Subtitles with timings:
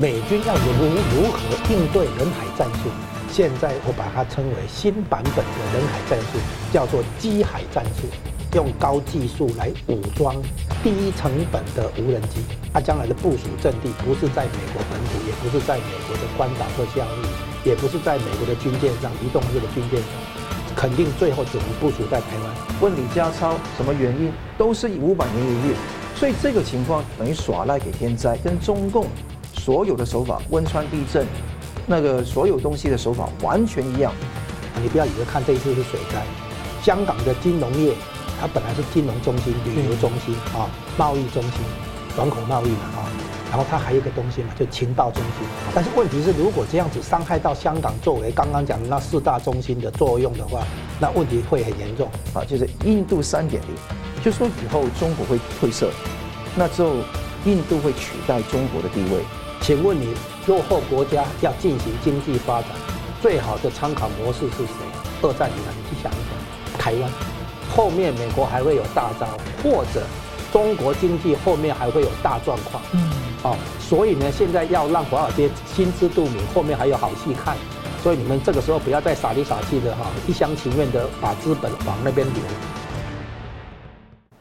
[0.00, 1.38] 美军要如如何
[1.70, 2.90] 应对人海战术？
[3.30, 6.38] 现在我把它称为新版本的人海战术，
[6.72, 8.08] 叫做机海战术，
[8.56, 10.34] 用高技术来武装
[10.82, 12.42] 低成本的无人机。
[12.72, 20.10] 它将来的部署阵地不是在美国本土，也不是在美国的关岛或疆域，也不是在美国的军舰上移动式的军舰上，
[20.74, 22.50] 肯定最后只能部署在台湾。
[22.80, 25.74] 问李家超什么原因，都是以五百年一遇，
[26.16, 29.06] 所以这个情况等于耍赖给天灾，跟中共。
[29.64, 31.26] 所有的手法，汶川地震，
[31.86, 34.12] 那个所有东西的手法完全一样。
[34.82, 36.22] 你不要以为看这一次是水灾，
[36.82, 37.94] 香港的金融业，
[38.38, 41.52] 它本来是金融中心、旅游中心啊、贸易中心、
[42.14, 43.08] 港口贸易嘛啊，
[43.48, 45.48] 然后它还有一个东西嘛，就情报中心。
[45.74, 50.62] 但是问题是，如果这样子伤害到香港作为刚刚讲的那四大中心的作用的话，
[51.00, 52.44] 那问题会很严重啊。
[52.44, 55.88] 就是印度三点零，就说以后中国会褪色，
[56.54, 56.96] 那之后
[57.46, 59.24] 印度会取代中国的地位。
[59.64, 60.12] 请问你，
[60.46, 62.68] 落后国家要进行经济发展，
[63.22, 64.74] 最好的参考模式是谁？
[65.22, 67.10] 二战以来，你去想一想，台湾，
[67.74, 69.26] 后面美国还会有大招，
[69.62, 70.06] 或者
[70.52, 72.82] 中国经济后面还会有大状况。
[72.92, 73.10] 嗯，
[73.42, 77.56] 好，所以呢，现在要让华尔街心知肚明，后面还有好戏看。
[78.02, 82.36] 所以你们这个时候不要再傻里傻气的哈，一厢情愿的把资本往那边流。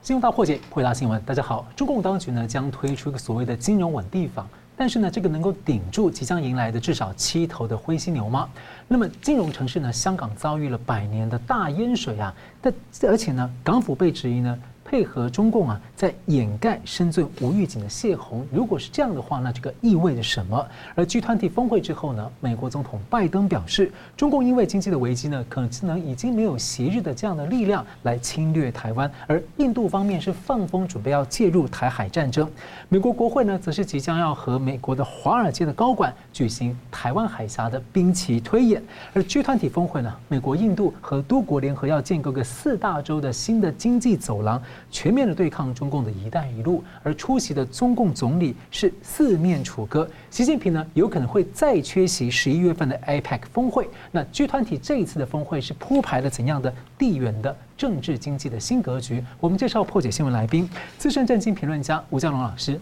[0.01, 1.21] 金融大破解，回答新闻。
[1.21, 4.45] 大家好，中共当局呢将推出一个所谓的金融稳定法。
[4.75, 8.49] 但是呢，这个能够顶住即将迎来的至少七头的灰犀牛吗？
[8.87, 14.57] 那么金融城市呢，香港遭遇了百年的大淹水啊，但而且呢，港府被质疑呢。
[14.93, 18.45] 配合中共啊，在掩盖深圳无预警的泄洪。
[18.51, 20.63] 如果是这样的话，那这个意味着什么？
[20.93, 29.11] 而 G 团体峰会之后呢，美国总统拜登表示，中共因为经济的危机呢，可能已经没有昔日的这样的力量来侵略台湾。
[29.25, 32.47] 而印度方面是放风准备要介入台海战争。
[32.87, 38.79] 美国国会呢，则是即将要和美国的华尔街的高管举行台湾海峡的兵棋推演。
[39.11, 44.61] 而 G 团体峰会呢，美国、印度和多国联合要建构个四大洲的新的经济走廊。
[44.91, 50.07] 全面的对抗中共的一带一路，而出席的中共总理是四面楚歌。
[50.29, 53.89] 习近平呢，有可能会再缺席十一月份的 APEC 峰会。
[54.11, 59.23] 那 G 团体这一次的峰会是铺排了怎样的地缘的政治经济的新格局？
[59.39, 62.79] 我们介绍破解新闻来宾，资深政经评论家吴江龙老师。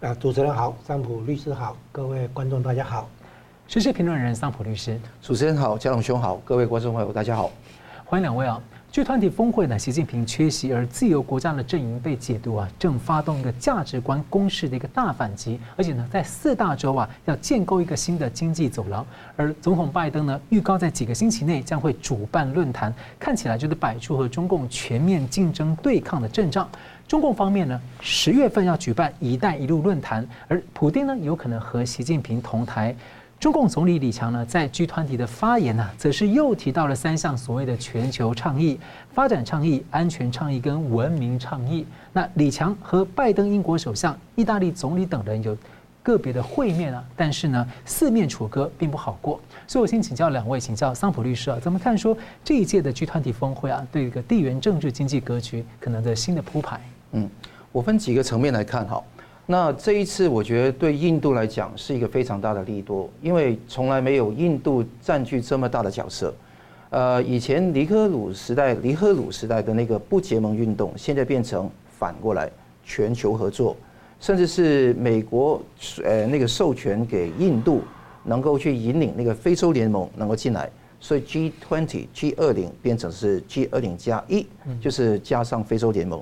[0.00, 3.08] 啊，主持人好，桑普律师好，各位观众大家好。
[3.66, 7.50] 时事评论人桑普律师，主持人好，嘉龙兄好，各位观众朋友大家好，
[8.04, 8.62] 欢迎两位啊。
[8.96, 19.06] 据团体峰会呢，习近平缺席，而自由国家的阵营被解读啊，正发动一个价值观攻势的一个大反击，而且呢，在四大洲啊，要建构一个新的经济走廊。
[19.36, 22.90] 而总统拜登呢，预告在几个星期内将会主办论坛，
[23.20, 26.66] 看起来就是摆出和中共全面竞争对抗的阵仗。
[27.06, 32.96] 中共方面呢，十月份要举办“一带一路”论坛，而普丁呢，有可能和习近平同台。
[33.38, 38.80] 中共总理李强呢，在 G 团体的发言呢，则是又提到了三项所谓的全球倡议：
[39.12, 41.86] 发展倡议、安全倡议跟文明倡议。
[42.14, 45.56] 那李强和拜登英国首相、意大利总理等人有
[46.02, 49.38] 个别的会面啊，但是呢，四面楚歌并不好过。
[49.66, 56.80] 所以我先请教两位，请教桑普律师啊，怎么看说这一届的 G 团体峰会啊，对一个地缘政治经济格局可能的新的铺排？
[57.12, 57.28] 嗯，
[57.70, 59.02] 我分几个层面来看哈。
[59.48, 66.34] 那这一次，我觉得对印度来讲是一个非常大的利多，因为从来没有印度占据这么大的角色。
[66.90, 72.50] 呃，以前尼赫鲁时代、尼赫鲁时代的那个不结盟运动，现在变成反过来
[72.84, 73.76] 全球合作，
[74.18, 75.62] 甚至是美国
[76.02, 77.82] 呃那个授权给印度
[78.24, 80.68] 能够去引领那个非洲联盟能够进来，
[80.98, 84.44] 所以 G20、G20 变成是 G20 加一，
[84.80, 86.20] 就是加上非洲联盟。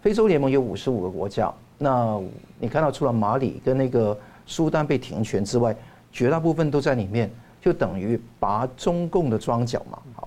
[0.00, 1.52] 非洲联盟有五十五个国家。
[1.84, 2.18] 那
[2.58, 5.76] 你看到除了马里跟那个苏丹被停权之外，
[6.10, 7.30] 绝大部分都在里面，
[7.60, 9.98] 就等于拔中共的庄脚嘛。
[10.14, 10.26] 好，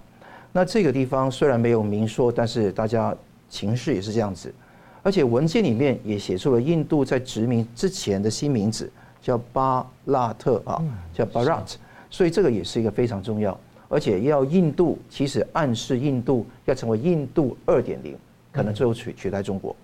[0.51, 3.15] 那这个地方虽然没有明说，但是大家
[3.49, 4.53] 情势也是这样子，
[5.01, 10.79] 而且文件里面也写出了印度在殖民之前的新名字叫巴拉特啊，
[11.11, 11.79] 叫巴拉特，
[12.11, 13.59] 所以这个也是一个非常重要，
[13.89, 18.15] 而且要印度其实暗示印度要成为印度二点零，
[18.51, 19.75] 可能最后取取代中国。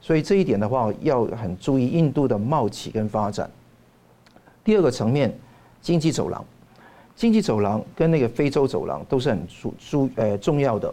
[0.00, 3.50] 所以这一点的话，要很注意印度的贸企跟发展。
[4.64, 5.32] 第二个层面，
[5.80, 6.44] 经济走廊，
[7.14, 10.92] 经济走廊跟那个非洲走廊都是很注注呃重要的。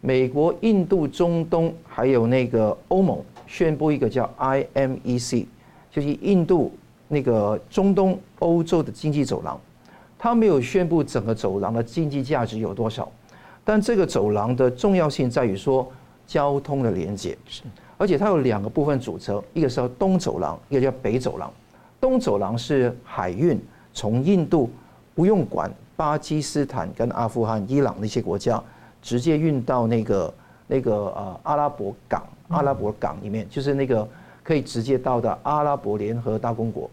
[0.00, 5.46] 美国、印度、中东还有那个欧盟宣布一个叫 IMEC，
[5.90, 6.72] 就是印度
[7.08, 9.60] 那个中东欧洲的经济走廊。
[10.18, 13.10] 它没有宣布整个走廊的经济价值有多少，
[13.64, 15.90] 但这个走廊的重要性在于说
[16.26, 17.36] 交通的连接。
[17.98, 21.52] 而且它有两个部分组成，一个是叫东走廊，一个叫北走廊。
[22.00, 23.58] 东走廊是海运，
[23.94, 24.70] 从印度
[25.14, 28.62] 不用管巴基斯坦跟阿富汗、伊朗那些国家，
[29.00, 30.34] 直接运到那个
[30.66, 34.06] 那个呃阿拉伯港，阿拉伯港里面，就是那个
[34.42, 36.88] 可以直接到的阿拉伯联合大公国，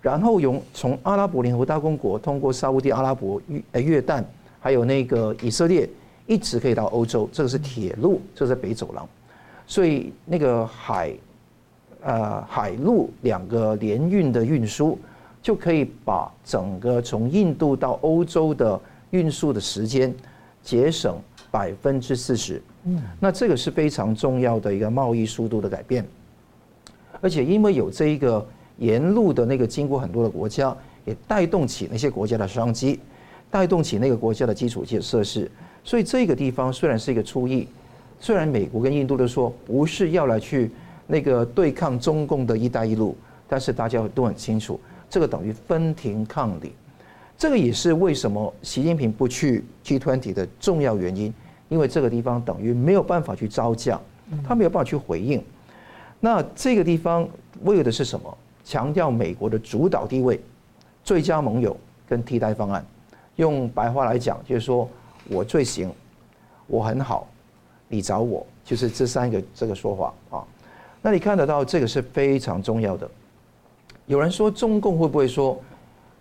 [0.00, 4.24] 然后用从阿拉伯联合大公国通过沙乌地阿拉伯、约呃约旦，
[4.58, 5.88] 还有那个以色列，
[6.26, 7.28] 一直可以到欧洲。
[7.30, 9.06] 这个是铁路，这是北走廊，
[9.70, 11.14] 所以那个海。
[12.02, 14.98] 呃，海陆两个联运的运输，
[15.42, 18.80] 就可以把整个从印度到欧洲的
[19.10, 20.10] 运输的时间
[20.62, 21.20] 节省
[21.50, 22.62] 百分之四十。
[22.84, 26.02] 嗯，那这个是非常重要的一个贸易速度的改变。
[27.20, 28.42] 而且因为有这一个
[28.78, 30.74] 沿路的那个经过很多的国家，
[31.04, 32.98] 也带动起那些国家的商机，
[33.50, 35.50] 带动起那个国家的基础建设施。
[35.84, 37.68] 所以这个地方虽然是一个初意，
[38.20, 40.70] 虽然美国跟印度都说不是要来去。
[41.12, 43.16] 那个对抗中共的一带一路，
[43.48, 44.78] 但是大家都很清楚，
[45.08, 46.72] 这个等于分庭抗礼，
[47.36, 51.34] 这个也是为什么习近平不去 G20 的重要原因，
[51.68, 54.00] 因为这个地方等于没有办法去招架，
[54.46, 55.42] 他没有办法去回应。
[56.20, 57.28] 那这个地方
[57.62, 58.38] 为的是什么？
[58.64, 60.40] 强调美国的主导地位、
[61.02, 61.76] 最佳盟友
[62.08, 62.86] 跟替代方案。
[63.34, 64.88] 用白话来讲，就是说
[65.28, 65.90] 我最行，
[66.68, 67.26] 我很好，
[67.92, 70.44] 你找我，就是这三个这个说法啊。
[71.02, 73.10] 那你看得到这个是非常重要的。
[74.06, 75.60] 有人说中共会不会说，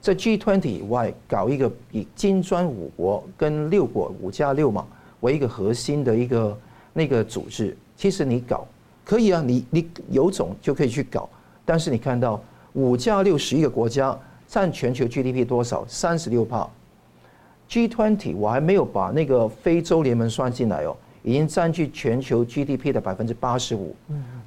[0.02, 4.84] 在 G20 以外搞一个以金砖五国跟六国五加六嘛
[5.20, 6.58] 为一个核心的一个
[6.92, 7.78] 那个组织？
[7.96, 8.66] 其实你搞
[9.06, 11.30] 可以啊，你你有种就可以去搞。
[11.66, 12.42] 但是你看到
[12.74, 14.18] 五加六十一个国家
[14.48, 15.86] 占全球 GDP 多少？
[15.88, 16.68] 三十六趴。
[17.70, 20.98] G20 我还没有把那个非洲联盟算进来哦。
[21.24, 23.96] 已经占据全球 GDP 的百分之八十五，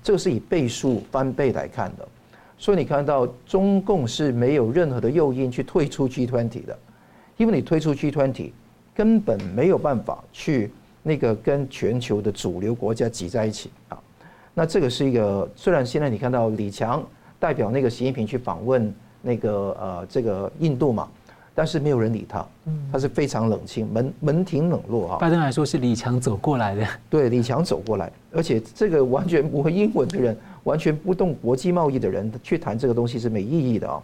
[0.02, 2.08] 这个是以倍数翻倍来看的，
[2.56, 6.78] 所以你看到中共是没有任何的诱因去退出 G20 的，
[7.36, 8.50] 因为你退出 G20
[8.94, 10.70] 根本没有办法去
[11.02, 13.98] 那个跟全球的主流国家挤在一起啊。
[14.54, 17.04] 那这个是一个，虽然现在你看到李强
[17.38, 21.08] 代表那个习近平去访问那个呃这个印度嘛。
[21.54, 22.46] 但是没有人理他，
[22.90, 25.18] 他是非常冷清，门门庭冷落啊。
[25.18, 34.02] 拜登来说是李强走过来的，对，李强走过来，而且这个完全不会英文的人， 完全不懂国际贸易的人去谈这个东西是没意义的啊。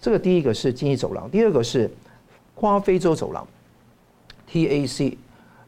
[0.00, 1.90] 这个第一个是经济走廊，第二个是
[2.54, 3.44] 跨非洲走廊
[4.48, 5.16] ，TAC，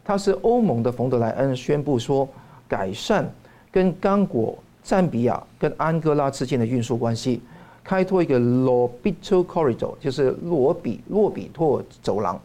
[0.05, 2.29] 它是欧盟的冯德莱恩宣布说
[2.69, 3.29] 改善
[3.73, 7.41] 跟刚果、赞比亚跟安哥拉之间的运输关系。
[7.89, 12.39] 开拓一个 Lobito Corridor，就是罗比洛比托走廊。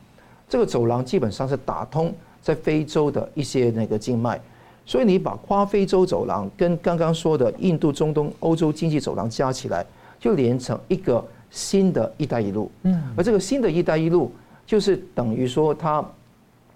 [0.48, 4.40] 这个走廊基本上是打通在非洲的一些那个经脉，
[4.86, 9.86] 所以你把跨非洲走廊跟刚刚说的印度、中东、欧洲经济走廊加起来，
[10.18, 12.72] 就连成一个新的一带一路。
[12.84, 14.31] 嗯，而这个新的一带一路，
[14.66, 16.01] 就是等于说它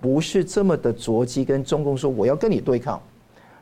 [0.02, 3.02] 不是这么的着急跟中共说我要跟你对抗，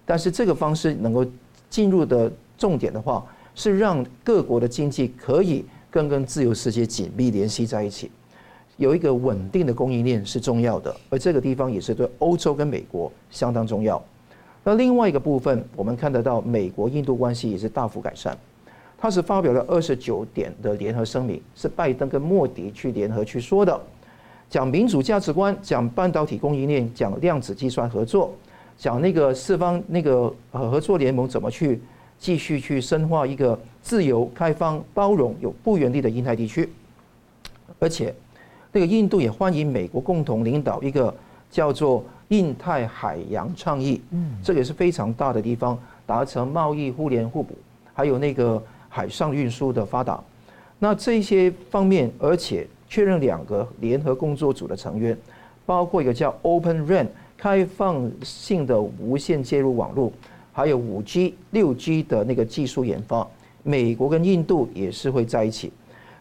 [0.03, 1.23] 但是这个方式能够
[1.69, 3.23] 进入的重点的话。
[3.55, 8.11] 是让各国的经济可以更跟自由世界紧密联系在一起，
[8.75, 14.03] 有一个稳定的供应链是重要的，而这个地方也是对欧洲跟美国相当重要。
[14.63, 18.35] 那另外一个部分，我们看得到美国印度关系也是大幅改善，
[18.97, 23.79] 他是发表了二十九点的联合声明，是拜登跟莫迪去联合去说的，
[24.49, 28.33] 讲民主价值观，讲半导体供应链，讲量子计算合作，
[28.77, 31.79] 讲那个四方那个合作联盟怎么去。
[32.19, 36.67] 继续去深化一个自由、开放、包容、有不原力的印太地区，
[37.79, 38.13] 而且
[38.71, 41.13] 那个印度也欢迎美国共同领导一个
[41.51, 47.55] 叫做印太海洋倡议，嗯，这个也是非常大的地方，达成贸易互联互补，
[47.93, 50.19] 还有那个海上运输的发达。
[50.79, 55.17] 那这些方面，而且确认两个联合工作组的成员，
[55.65, 57.07] 包括一个叫 Open RAN
[57.37, 60.11] 开放性的无线接入网络。
[60.55, 63.27] 还有五 G、六 G 的那个技术研发，
[63.61, 65.69] 美国跟印度也是会在一起，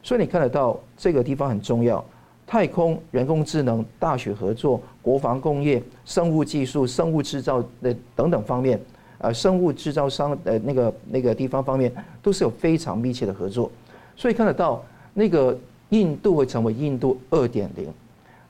[0.02, 2.04] 所以你看得到这个地方很重要。
[2.44, 8.78] 太空、人工智能、大学合作、国防工业、生物技术、生物制造的等等方面，
[9.18, 13.70] 呃，生物制造商呃那个那个地方方面都是有非常密切的合作，
[14.16, 15.56] 所以看得到那个
[15.90, 17.86] 印度会成为印度二点零。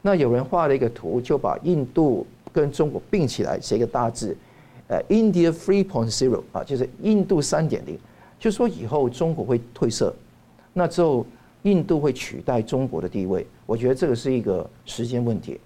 [0.00, 4.34] 那有人画了一个图，就把印度跟中国并起来，写一个大字。
[4.88, 7.98] 呃，India freepoin zero 啊，就是印度三点零，
[8.38, 10.14] 就说以后中国会褪色，
[10.72, 11.26] 那之后
[11.62, 13.46] 印度会取代中国的地位。
[13.64, 15.58] 我觉得这个是一个时间问题。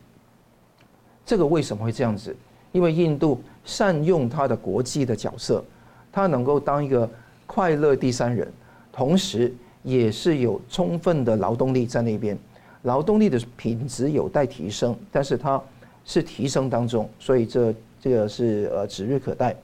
[1.26, 2.34] 这个为什么会这样子？
[2.70, 5.64] 因为印度善用它的国际的角色，
[6.12, 7.08] 它能够当一个
[7.46, 8.46] 快乐第三人，
[8.92, 12.38] 同时也是有充分的劳动力在那边，
[12.82, 15.60] 劳动力的品质有待提升，但是它
[16.04, 19.54] 是提升当中，所以这这个是呃指日可待。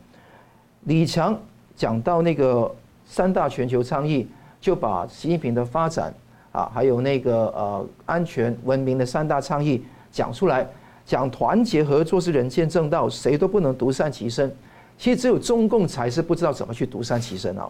[0.84, 1.38] 李强
[1.76, 2.72] 讲到那个
[3.06, 4.26] 三大全球倡议，
[4.60, 6.12] 就把习近平的发展
[6.52, 10.66] 啊，还有那个呃安全文明的三大倡议讲出来，
[11.06, 14.50] 讲团结合作是人间正道，谁都不能独善其身。
[14.96, 17.68] 其实只有中共才是不知道怎么去独善其身啊，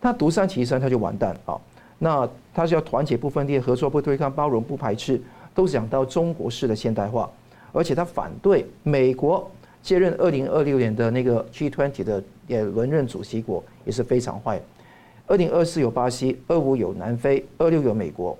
[0.00, 1.56] 他独善其身他就完蛋啊。
[1.98, 5.20] 那他是要团结不分裂、合作不对抗、包容不排斥，
[5.54, 7.30] 都讲到中国式的现代化，
[7.72, 9.48] 而且他反对美国
[9.84, 14.58] 接任二零二六年的那个 G20 的也轮任主席国也是非常坏。
[15.26, 18.36] 二零二四有巴西，二五有南非，二六有美国，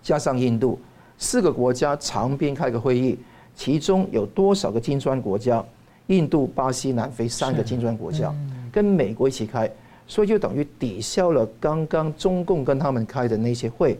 [0.00, 0.78] 加上印度
[1.18, 3.18] 四个国家长边开个会议，
[3.56, 5.64] 其中有多少个金砖国家？
[6.06, 8.32] 印度、巴西、南非三个金砖国家
[8.70, 9.68] 跟美国一起开。
[10.06, 13.98] 所以就等于抵消了刚刚中共跟他们开的那些会，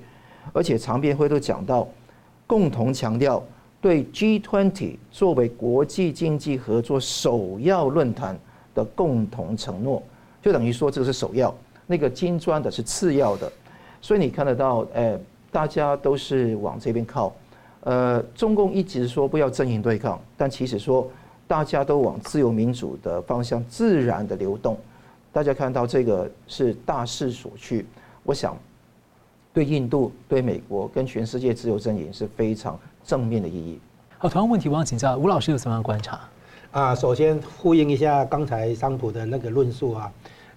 [0.52, 1.88] 而且长边会都讲到，
[2.46, 3.42] 共同强调
[3.82, 8.38] 对 G20 作为国际经济合作首要论坛
[8.74, 10.00] 的共同承诺，
[10.40, 11.52] 就等于说这个是首要，
[11.88, 13.52] 那个金砖的是次要的。
[14.00, 15.18] 所以你看得到，呃，
[15.50, 17.34] 大家都是往这边靠。
[17.80, 21.10] 呃，中共一直说不要阵营对抗，但其实说
[21.48, 24.78] 大家都往自由民主的方向自然的流动。
[25.32, 27.84] 大家看到这个是大势所趋，
[28.22, 28.56] 我想
[29.52, 33.80] 对印度、对美国跟全世界自由阵营是非常正面的意义。
[34.18, 36.20] 好，同样问题我想请教吴老师有什么样的观察？
[36.70, 40.10] 啊，首先呼应一下刚才桑普的那个论述啊，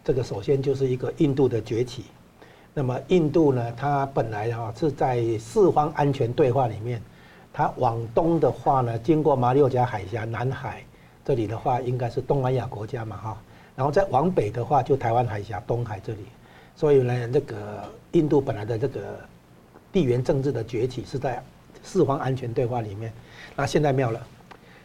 [0.04, 2.06] 这个首先就是一个印度的崛起。
[2.74, 7.02] 那么印度呢，它本来哈是在四方安全对话里面，
[7.52, 10.84] 它往东的话呢，经过马六甲海峡、南海
[11.24, 13.38] 这里的话，应该是东南亚国家嘛哈。
[13.76, 16.20] 然后再往北的话，就台湾海峡、东海这里，
[16.76, 19.02] 所以呢，这个印度本来的这个
[19.92, 21.44] 地缘政治的崛起是在
[21.86, 23.14] 四方安全对话里面。
[23.56, 24.20] 那现在没有了，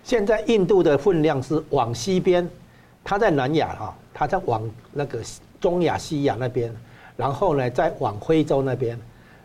[0.04, 2.48] 现在印度的分量是往西边，
[3.02, 5.18] 它在南亚哈，它在往那个
[5.60, 6.72] 中亚、西亚那边，
[7.16, 8.96] 然后呢再往非洲那边，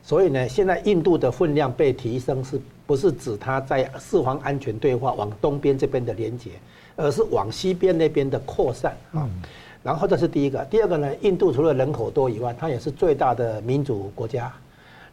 [0.03, 6.51] 所以呢，现在印度的分量被提升，是不是指它在四方安全对话往东边这边的连接？
[6.97, 9.29] 而是往西边那边的扩散啊，
[9.83, 14.50] 然后这是第一个，第二个呢，印度除了人口多以外，它也是最大的民主国家，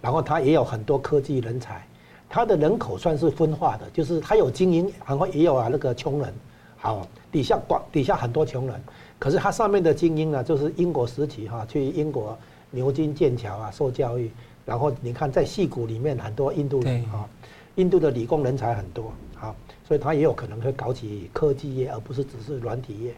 [0.01, 1.85] 然后它也有很多科技人才，
[2.33, 6.33] 它的人口算是分化的，就是它有精英，然后也有啊那个穷人，
[6.79, 8.83] 好，底下广底下很多穷人，
[9.19, 12.35] 可是它上面的精英呢，就是英国时期哈，去英国
[12.71, 14.31] 牛津、剑桥啊受教育，
[14.65, 17.29] 然后你看在戏谷里面很多印度人啊，
[17.75, 19.55] 印度的理工人才很多，好。
[19.85, 23.15] 所以它也有可能会搞起科技业，而不是只是软体业。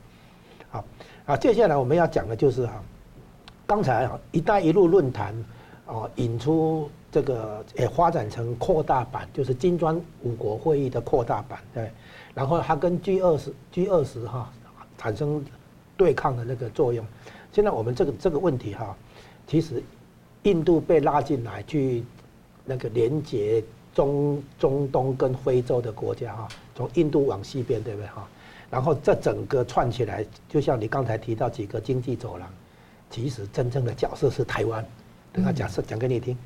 [0.71, 0.85] 好，
[1.25, 2.83] 啊，接下来我们要讲的就是哈，
[3.65, 5.33] 刚才啊“一带一路”论坛
[5.87, 9.95] 哦引出这个也发展成扩大版，就是金砖
[10.25, 11.89] 五国会议的扩大版，对。
[12.35, 14.53] 然后它跟 G 二十 G 二十哈
[14.99, 15.45] 产生
[15.97, 17.07] 对抗的那个作用。
[17.53, 18.97] 现在我们这个这个问题哈，
[19.47, 19.81] 其实
[20.43, 22.03] 印度被拉进来去
[22.65, 23.63] 那个连接。
[23.95, 28.29] 中中东跟非洲的国家哈，从印度往西边，对不对哈？
[28.69, 32.53] 然后这整个串起来，就像你刚才提到几个经济走廊，
[33.09, 34.85] 其实真正的角色是台湾。
[35.33, 36.37] 等下假设讲给你听。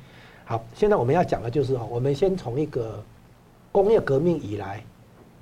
[0.49, 2.99] 好，现在我们要讲的就是哈，我们先从一个
[3.71, 4.83] 工业革命以来，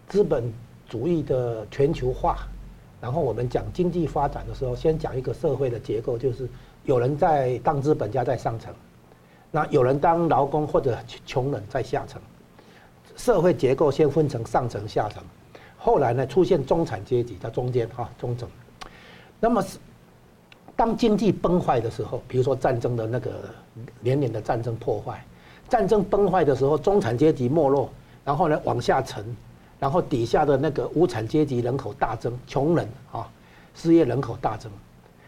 [0.09, 0.51] 资本
[0.85, 2.39] 主义的全球化，
[2.99, 6.45] 然后我们讲经济发展的时候，先讲一个社会的结构，就是
[6.83, 8.73] 有人在当资本家在上层。
[9.49, 12.21] 那有人当劳工或者穷人在下层，
[13.15, 15.23] 社会结构先分成上层、下层，
[15.77, 18.49] 后来呢出现中产阶级在中间哈中层。
[19.39, 19.77] 那么是
[20.75, 23.31] 当经济崩坏的时候，比如说战争的那个
[24.01, 25.23] 连年的战争破坏，
[25.69, 27.89] 战争崩坏的时候，中产阶级没落，
[28.23, 29.25] 然后呢往下沉，
[29.79, 33.27] 然后底下的那个无产阶级人口大增，穷人啊
[33.75, 34.71] 失业人口大增，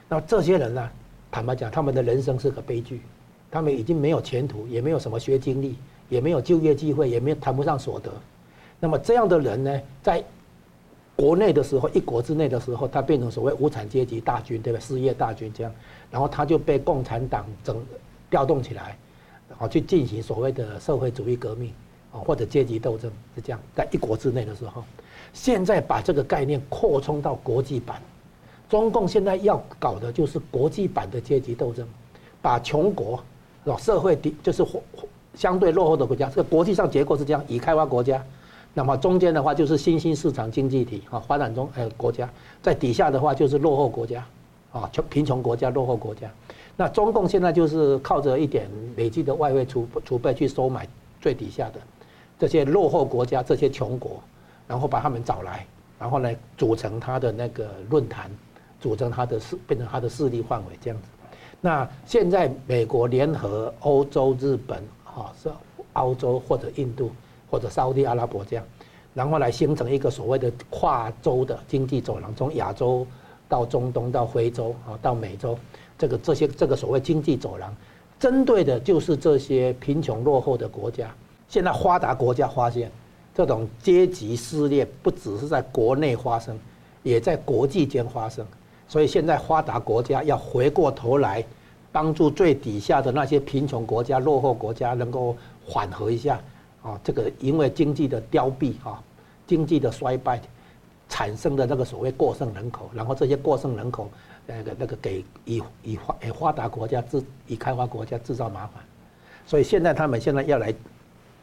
[0.08, 0.90] 那这些人呢，
[1.32, 3.02] 坦白讲，他们的人生是个悲剧。
[3.52, 5.76] 他们已经没有前途，也没有什么学经历，
[6.08, 8.12] 也没有就业机会，也没有谈不上所得。
[8.80, 10.24] 那么这样的人呢，在
[11.16, 14.80] 国内的时候，一国之内的时候，他变成所谓无产阶级大军，对吧？
[14.80, 15.74] 失业大军这样，
[16.12, 17.76] 然后他就被共产党整
[18.30, 18.98] 调动起来，
[19.50, 21.74] 然后去进行所谓的社会主义革命
[22.12, 23.60] 啊，或者阶级斗争是这样。
[23.76, 24.84] 在一国之内的时候，
[25.34, 28.02] 现在把这个概念扩充到国际版，
[28.70, 31.88] 中共现在要搞的就是国际版的阶级斗争，
[32.42, 33.22] 把穷国。
[33.78, 34.66] 社会的就是
[35.36, 38.24] 相对落后的国家，这个国际上结构是这样：已开发国家，
[38.74, 42.28] 那么中间的话就是新兴市场经济体啊，发展中呃国家，
[42.64, 44.26] 在底下的话就是落后国家，
[44.72, 46.28] 啊穷贫穷国家、落后国家，
[46.80, 50.88] 那中共现在就是靠着一点累积的外汇储储备去收买
[51.20, 51.80] 最底下的
[52.40, 54.12] 这些落后国家、这些穷国，
[54.66, 55.66] 然后把他们找来，
[56.00, 58.32] 然后呢组成他的那个论坛，
[58.80, 61.10] 组成他的势，变成他的势力范围这样子。
[61.60, 65.52] 那现在美国联合欧洲、日本，哈是
[65.92, 67.12] 澳洲或者印度
[67.52, 68.66] 或者沙特阿拉伯这样，
[69.14, 73.06] 然后来形成一个所谓的跨洲的经济走廊，从亚洲。
[73.50, 75.58] 到中东，到非洲，啊，到美洲，
[76.00, 77.76] 这个这些这个所谓经济走廊，
[78.18, 81.14] 针对的就是这些贫穷落后的国家。
[81.50, 82.90] 现在发达国家发现，
[83.36, 86.58] 这种阶级撕裂不只是在国内发生，
[87.04, 88.46] 也在国际间发生。
[88.88, 91.44] 所以现在发达国家要回过头来，
[91.92, 95.36] 帮助最底下的那些贫穷国家、落后国家能够
[95.68, 96.42] 缓和一下，
[96.82, 99.04] 啊，这个因为经济的凋敝啊，
[99.46, 100.42] 经济的衰败。
[101.12, 104.08] 产生的那个所谓过剩人口，然后这些过剩人口，
[104.50, 108.84] 那个那个给以以发诶发达国家制以开发国家制造麻烦，
[109.46, 110.74] 所以现在他们现在要来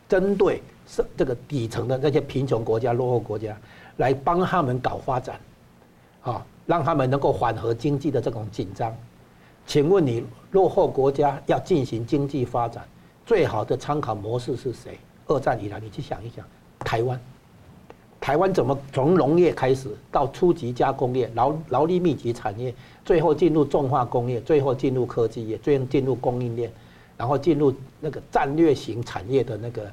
[0.08, 3.56] 针对是这个底层的那些贫穷国家、落后国家，
[3.98, 5.38] 来帮他们搞发展，
[6.22, 8.92] 啊，让他们能够缓和经济的这种紧张。
[9.66, 12.84] 请问你落后国家要进行经济发展，
[13.24, 14.98] 最好的参考模式是谁？
[15.28, 16.44] 二战以来，你去想一想，
[16.80, 17.20] 台湾。
[18.26, 26.68] 台湾怎么从农业开始到初级加工业、劳劳力密集产业，最后进入重化工业，最后进入科技业，最后进入供应链，
[27.16, 29.88] 然后进入那个战略型产业的那个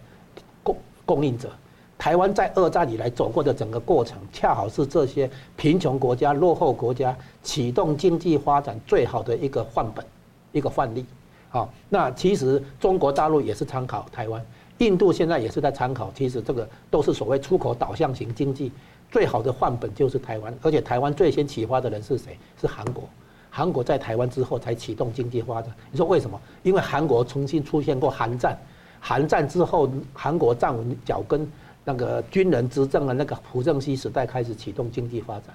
[0.63, 0.75] 供
[1.05, 1.51] 供应者。
[1.95, 10.03] 台湾在二战以来走过的整个过程，恰好是这些贫穷国家、落后国家启动经济发展最好的一个范本、
[10.51, 11.05] 一个范例。
[11.49, 14.43] 好，那其实中国大陆也是参考台湾。
[14.83, 18.71] 印度现在也是在参考，其实这个都是所谓出口导向型经济，
[19.09, 22.37] 最好的范本就是台湾，而且台湾最先启发的人是谁？
[22.59, 23.03] 是韩国。
[23.49, 25.71] 韩国在台湾之后才启动经济发展。
[25.91, 26.39] 你说为什么？
[26.63, 28.57] 因为韩国重新出现过韩战，
[28.99, 31.47] 韩战之后韩国站稳脚跟，
[31.85, 35.53] 那个军人执政的那个朴正熙时代开始启动经济发展，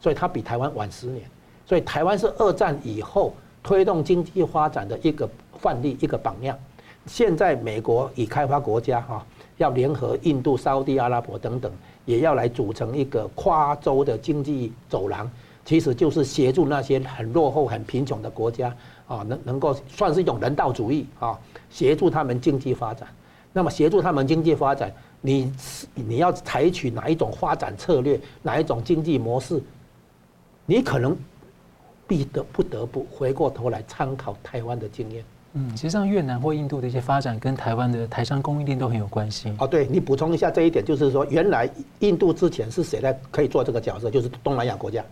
[0.00, 1.22] 所以它比台湾晚十年。
[1.66, 6.58] 所以台湾是二战以后推动经济发展的一个范例，一个榜样。
[7.06, 9.24] 现在美国已开发国家哈，
[9.58, 11.70] 要联合印度、沙特阿拉伯等等，
[12.04, 15.30] 也要来组成一个跨洲的经济走廊，
[15.64, 18.74] 其实就是协助那些很落后、很贫穷的国家
[19.06, 21.38] 啊，能能够算是一种人道主义啊，
[21.68, 23.06] 协助他们经济发展。
[23.52, 25.52] 那么协助他们经济发展，你
[25.94, 29.62] 你要采取哪一种发展策略，哪一种经济模式，
[30.66, 31.16] 你可能
[32.08, 35.24] 必得不得不回过头来参考台湾的经验。
[35.56, 39.54] 嗯，其实像越南或印度的一些发展，跟台湾的台商供应链都很有关系。
[39.58, 44.10] 哦，对，你补充一下这一点，就是说，原来印度之前是谁来可以做这个角色？
[44.10, 45.04] 就是东南亚国家，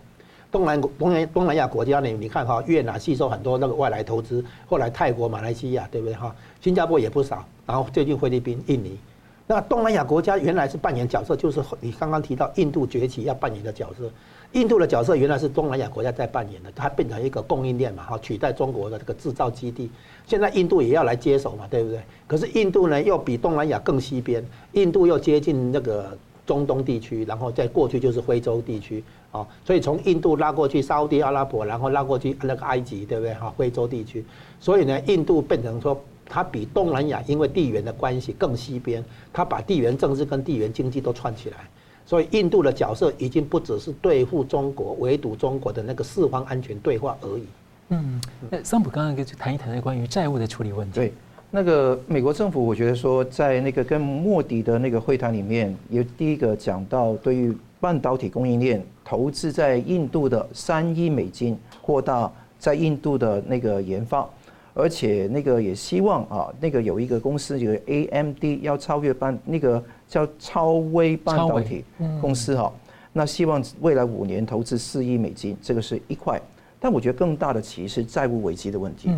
[0.51, 2.09] 东南东南东南亚国家呢？
[2.09, 6.35] 你看哈，越南吸收很多那个外来投资，后来泰国、马来西亚，对不对哈？
[6.61, 8.99] 新加坡也不少，然后最近菲律宾、印尼，
[9.47, 14.11] 那东南亚国家原来是扮演角色，就是你刚刚提到印度崛起要扮演的角色。
[14.53, 19.91] 印度的角色原来是东南亚国家在扮演的，它变成一个供应链嘛，哈，取代中国的这个制造基地。
[20.27, 22.01] 现在印度也要来接手嘛，对不对？
[22.27, 33.33] 可是印度呢，又比东南亚更西边，印度又接近那个中东地区，然后再过去就是非洲地区，啊，所以从印度拉过去沙特阿拉伯，然后拉过去那个埃及，对不对？
[33.35, 34.23] 哈，非洲地区，
[34.61, 41.57] 所以呢，印度变成说它比东南亚因为地缘的关系更西边，它把地缘政治跟地缘经济都串起来。
[42.05, 47.45] 所以印度的角色已经不只是对付中国、围堵中国的那个四方安全对话而已。
[47.89, 50.95] 嗯，那桑普刚刚跟谈一谈关于债务的处理问题。
[50.95, 51.13] 对，
[51.51, 64.29] 那个美国政府，我觉得说在那个跟莫迪的那个会谈里面，有第一个讲到对于半导体供应链投资在印度的三亿美金扩大在印度的那个研发。
[64.75, 71.83] 而且那个也希望啊，那个有一个公司，有个 AMD 要超越半那个叫超微半导体
[72.21, 72.71] 公司哈，
[73.15, 76.39] 那希望未来五年投资四亿美金，这个是一块。
[76.79, 79.11] 但我觉得更大的其实是债务危机的问题。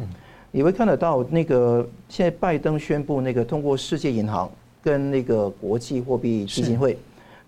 [0.52, 4.48] 你会看得到那个现在拜登宣布那个通过世界银行
[4.80, 6.96] 跟那个国际货币基金会，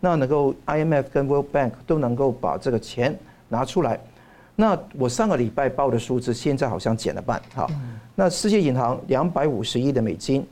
[0.01, 3.17] 那能够 IMF 跟 World Bank 都能够把这个钱
[3.49, 4.01] 拿出来。
[4.57, 7.41] 那我上个礼拜报的数字，现在好像减了半。
[7.55, 7.71] 好，
[8.17, 10.45] 那世界银行两百五十亿的美金，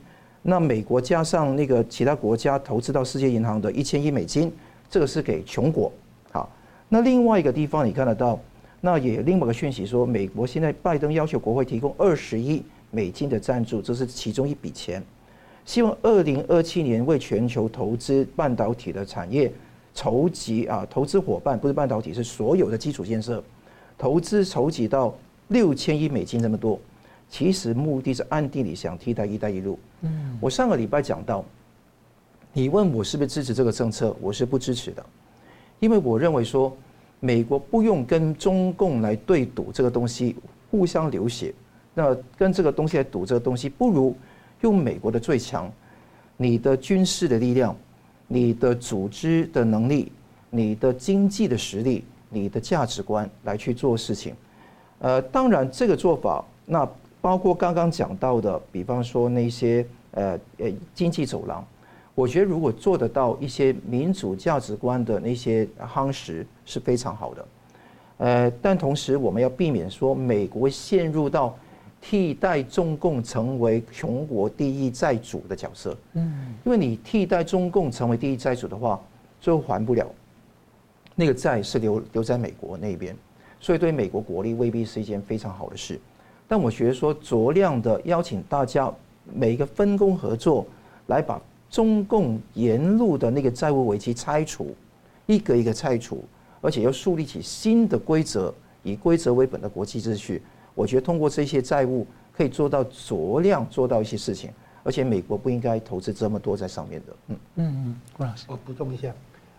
[0.47, 4.51] 那美国加上那个其他国家投资到世界银行的一千亿美金，
[4.87, 5.91] 这个是给穷国。
[6.31, 6.47] 好，
[6.87, 8.39] 那另外一个地方你看得到，
[8.79, 15.03] 那也另外一个讯息说，美国现在拜登要求国会提供二十亿美金的赞助，这是其中一笔钱，
[15.65, 19.51] 希望二零二七年为全球投资半导体的产业
[19.95, 23.43] 筹集啊，投资伙伴不是半导体，是所有的基础建设。
[23.97, 25.11] 投资筹集到
[25.47, 26.79] 六千亿美金这么多，
[27.29, 29.77] 其实目的是暗地里想替代“一带一路”。
[30.01, 31.43] 嗯，我上个礼拜讲到，
[32.53, 35.05] 你问我是不是支持这个政策，我是不支持的，
[35.79, 36.75] 因为我认为说，
[37.19, 40.35] 美国不用跟中共来对赌这个东西，
[40.69, 41.53] 互相流血，
[41.93, 44.15] 那跟这个东西来赌这个东西，不如
[44.61, 45.71] 用美国的最强，
[46.37, 47.75] 你的军事的力量，
[48.27, 50.11] 你的组织的能力，
[50.49, 54.33] 你的经济的实力，你的价值观来去做事情。
[54.99, 56.87] 呃，当然这个做法，那
[57.25, 61.65] 包括刚刚讲到的，比方说那些呃呃经济走廊，
[62.13, 67.45] 我觉得如果做得到一些民主价值观的那些夯实是非常好的。
[68.17, 71.57] 呃，但同时我们要避免说美国陷入到
[71.99, 75.97] 替代中共成为穷国第一债主的角色。
[76.13, 79.01] 嗯，因为你替代中共成为第一债主的话，
[79.41, 80.05] 最后还不了，
[81.15, 83.17] 那个债是留留在美国那边。
[83.59, 85.99] 所以对美国国力未必是一件非常好的事，
[86.47, 88.91] 但我觉得说酌量的邀请大家
[89.33, 90.65] 每一个分工合作，
[91.07, 94.75] 来把中共沿路的那个债务危机拆除，
[95.25, 96.23] 一个一个拆除，
[96.61, 98.53] 而且要树立起新的规则，
[98.83, 100.41] 以规则为本的国际秩序。
[100.73, 104.51] 我觉得通过这些债务可以做到酌量做到一些事情，
[104.83, 107.15] 而且美国不应该投资这么多在上面的。
[107.27, 109.11] 嗯嗯嗯，郭老师，我补充一下。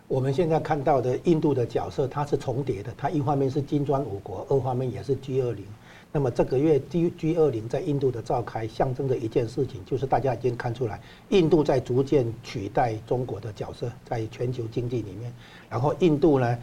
[0.07, 2.93] 我们现在看到的印度的角色，它是重叠的。
[2.97, 5.65] 它一方面是金砖五国，二方面也是 G 二零。
[6.11, 15.31] 那么这个月 G G 二零在印度的召开，象征着一件事情就是大家已经看出来，印度在逐渐取代中国的角色，在全球经济里面。
[15.69, 16.57] 然后印度呢，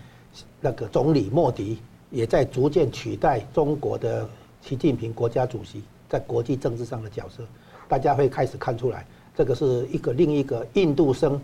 [0.60, 1.78] 那个总理莫迪
[2.10, 4.28] 也在逐渐取代中国的
[4.62, 7.44] 习近平国家主席在国际政治上的角色。
[7.86, 11.40] 大家会开始看出来，这个是一个另一个印度生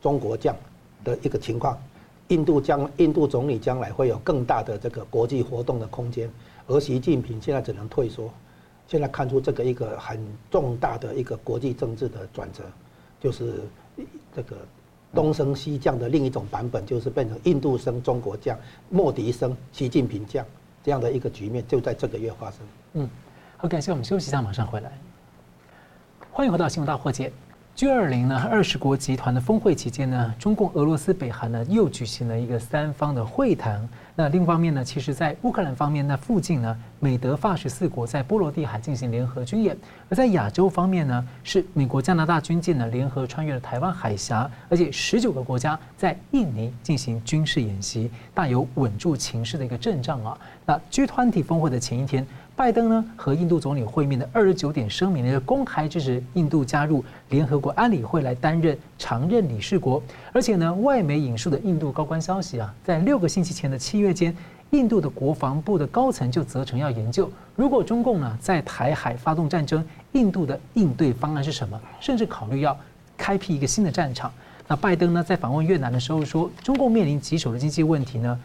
[0.00, 0.56] 中国将
[1.02, 1.76] 的一个情况，
[2.28, 6.30] 印度将印度总理将来会有更大的这个国际活动的空间，
[6.66, 8.30] 而习近平现在只能退缩。
[8.88, 10.20] 现在看出这个一个很
[10.50, 12.62] 重大的一个国际政治的转折，
[13.20, 13.62] 就是
[14.34, 14.56] 这个
[15.14, 18.58] 东升西降的另一种版本，就是变成印度升中国降，
[18.90, 20.44] 莫迪升习近平降
[20.84, 22.58] 这样的一个局面，就在这个月发生。
[22.94, 23.08] 嗯，
[23.56, 24.92] 好，感谢我们休息一下，马上回来。
[26.30, 27.32] 欢迎回到新闻大破解。
[27.82, 33.88] G 二零呢，二十国集团的峰会期间呢，中共、俄罗斯、北韩呢又举行了一个三方的会谈。
[34.14, 39.74] 那另一方面呢，其实在乌克兰方面那附近呢，美德法十四国在波罗的海进行联合军演；
[40.08, 50.38] 而在亚洲方面呢，是美国、加拿大军舰呢联合穿越了台湾海峡，而且十九个国家在印尼进行军事演习，大有稳住情势的一个阵仗啊。
[50.64, 52.24] 那 G20 峰会的前一天。
[52.62, 60.00] 拜登呢和印度总理会面的二十九点声明呢，公开支持印度加入联合国安理会来担任常任理事国。
[60.32, 64.32] 而且呢，外媒引述的印度高官消息啊，在六个星期前的七月间，
[64.70, 72.78] 印度的国防部的高层就责成要研究，如果中共呢在台海发动战争，印度的应对方案是什么，甚至考虑要
[73.16, 74.32] 开辟一个新的战场。
[74.68, 78.38] 那拜登呢在访问越南的时候说，中共面临棘手的经济问题呢。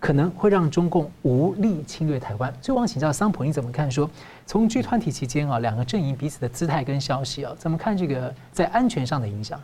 [0.00, 2.52] 可能会让中共无力侵略台湾。
[2.62, 3.90] 所以，我想请教桑普，你怎么看？
[3.90, 4.08] 说
[4.46, 9.60] 从 G20 期间啊，两个阵营彼此的姿态跟消息啊，怎么看这个在安全上的影响？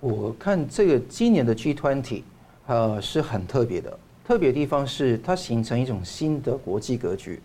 [0.00, 2.22] 我看这个今年的 G20，
[2.66, 3.98] 呃，是很特别的。
[4.24, 7.40] 特别的地方是它形成一种新的国际格局。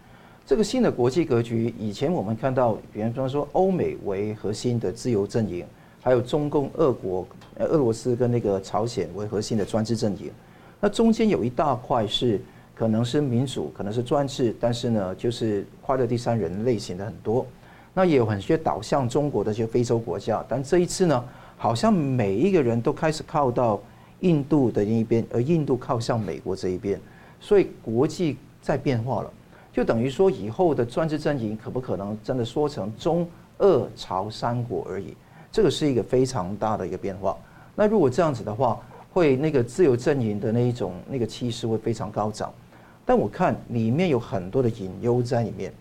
[0.45, 5.65] 这个新的国际格局，以前我们看到，比方说欧美为核心的自由阵营，
[6.02, 7.26] 还有中共、俄国、
[7.58, 10.30] 俄罗斯跟那个朝鲜为核心的专制阵营。
[10.84, 12.41] 那中间有一大块是
[12.76, 17.46] 可能是民主，可能是专制，但是呢，就是快乐第三人类型的很多。
[17.93, 21.24] 那也有很些倒向中国的一些非洲国家，但这一次呢，
[21.56, 23.80] 好像每一个人都开始靠到
[24.19, 27.00] 印度的那一边，而印度靠向美国这一边，
[27.39, 29.32] 所以国际在变化了，
[29.72, 33.26] 就等于说以后的专制阵营可不可能真的说成中
[33.60, 35.15] 俄朝三国而已？
[35.50, 37.38] 这个是一个非常大的一个变化。
[37.74, 38.78] 那如果这样子的话，
[39.13, 42.52] 会那个自由阵营的那一种那个气势会非常高涨，
[43.06, 45.71] 但我看里面有很多的隐忧在里面。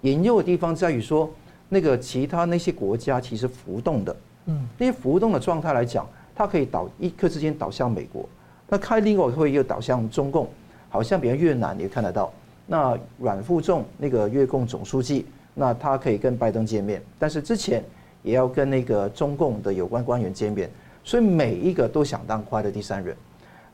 [0.00, 1.30] 隐忧的地方在于说，
[1.68, 8.28] 那个其他那些国家其实浮动的，嗯，那些浮动的状态来讲，它可以倒一刻之间倒向美国，
[8.68, 10.48] 那开另外会又倒向中共，
[10.88, 12.32] 好像比如越南也看得到，
[12.66, 17.84] 那阮富仲那个越共总书记，那他可以跟拜登见面，但是之前
[18.24, 20.68] 也要跟那个中共的有关官员见面。
[21.02, 23.16] 所以每一个都想当快乐第三人，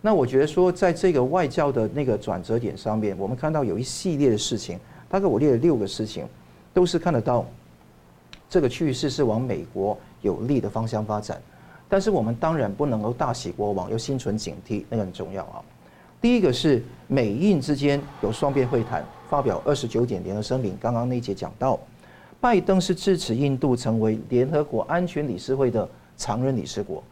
[0.01, 6.25] 那我觉得说，在这个外交的那个转折点上面，我们看到有一系列的事情，大概我列了六个事情，
[6.73, 7.45] 都是看得到
[8.49, 11.41] 这个趋势是往美国有利的方向发展。
[11.89, 15.63] 但是我们当然不能够大喜过望，要心存警惕，那个很重要啊。
[16.21, 21.79] 第一个是美印之间有双边会谈，发表二十九点联合声明，刚刚那节讲到，
[22.41, 27.03] 拜登是支持印度成为联合国安全理事会的常任理事国。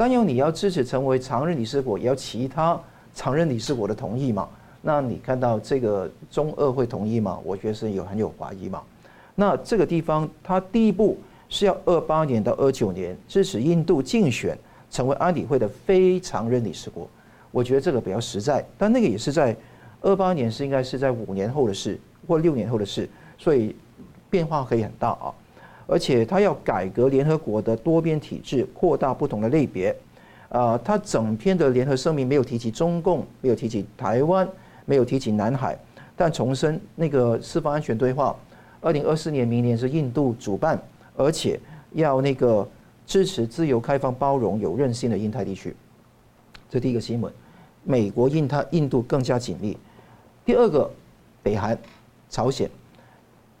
[0.00, 2.80] 当然，你要支持成为常任理事国，也要其他
[3.14, 4.48] 常任理事国的同意嘛。
[4.80, 7.38] 那你看到这个中俄会同意吗？
[7.44, 8.82] 我觉得是有很有怀疑嘛。
[9.34, 11.18] 那这个地方，它第一步
[11.50, 14.56] 是要二八年到二九年支持印度竞选
[14.90, 17.06] 成为安理会的非常任理事国。
[17.50, 19.54] 我觉得这个比较实在，但那个也是在
[20.00, 23.76] 二八年是应该是在五年后的事或六年后的事，所以
[24.30, 25.28] 变化可以很大啊。
[25.90, 29.94] 而且他要改革联合国的多边体制，扩大不同的类别。
[30.48, 34.48] 啊，他整篇的联合声明没有提及中共，没有提及台湾，
[34.84, 35.76] 没有提及南海，
[36.16, 38.36] 但重申那个四方安全对话，
[38.80, 40.80] 二零二四年明年是印度主办，
[41.16, 41.58] 而且
[41.92, 42.68] 要那个
[43.06, 45.74] 支持自由、开放、包容、有韧性的印太地区。
[46.68, 47.32] 这第一个新闻，
[47.84, 49.76] 美国、印太、印度更加紧密。
[50.44, 50.88] 第二个，
[51.44, 51.78] 北韩、
[52.28, 52.68] 朝鲜，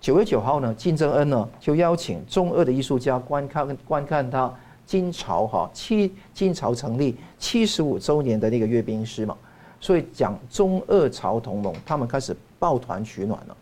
[0.00, 4.52] 九月九号呢，金正恩呢就邀请中俄的艺术家观看观看他
[4.86, 9.36] 金朝哈七金朝成立七十五周年的那个阅兵式嘛，
[9.78, 13.56] 所以讲中俄朝同盟，他们开始抱团取暖了。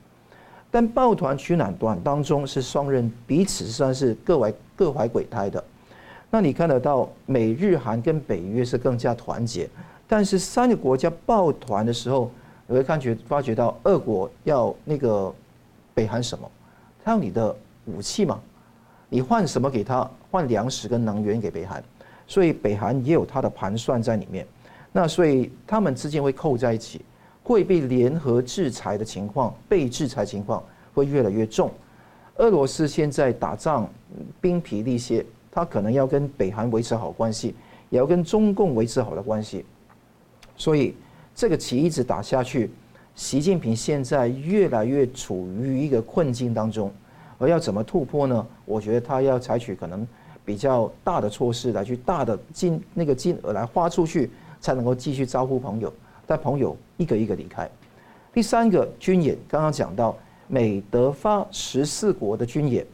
[0.70, 5.62] 但抱团取暖短当中是双人彼此算是各怀各怀鬼胎的。
[6.30, 9.68] 那你看得到美日韩跟北约是更加团结，
[10.06, 12.30] 但是三个国家抱团的时候，
[12.68, 15.34] 你会感觉发觉到俄国要那个
[15.98, 16.48] 北韩什么？
[17.04, 17.52] 他要你的
[17.86, 18.40] 武器嘛？
[19.08, 20.08] 你换什么给他？
[20.30, 21.82] 换粮食跟能源给北韩，
[22.24, 24.46] 所以北韩也有他的盘算在里面。
[24.92, 27.04] 那所以他们之间会扣在一起，
[27.42, 30.62] 会被联合制裁的情况，被制裁情况
[30.94, 31.68] 会越来越重。
[32.36, 33.90] 俄罗斯现在打仗
[34.40, 35.26] 兵疲力竭。
[35.50, 37.56] 他可能要跟北韩维持好关系，
[37.90, 39.64] 也要跟中共维持好的关系，
[40.56, 40.94] 所以
[41.34, 42.70] 这个棋一直打下去，
[43.18, 46.88] 习近平现在越来越处于一个困境当中，
[47.36, 48.46] 而要怎么突破呢？
[48.64, 50.06] 我觉得他要采取可能
[50.44, 55.92] 比较大的措施来去大的金那个金额来花出去，才能够继续招呼朋友，
[56.28, 57.68] 但朋友一个一个离开。
[58.32, 62.86] 第三个军演，刚刚讲到美德法十四国的军演，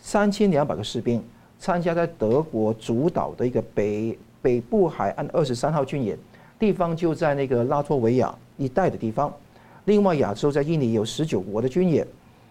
[0.00, 1.20] 三千两百个士兵。
[1.58, 6.16] 参加在德国主导的一个北北部海岸二十三号军演，
[6.56, 9.34] 地方就在那个拉脱维亚一带的地方。
[9.86, 12.06] 另外，亚洲在印尼有十九国的军演。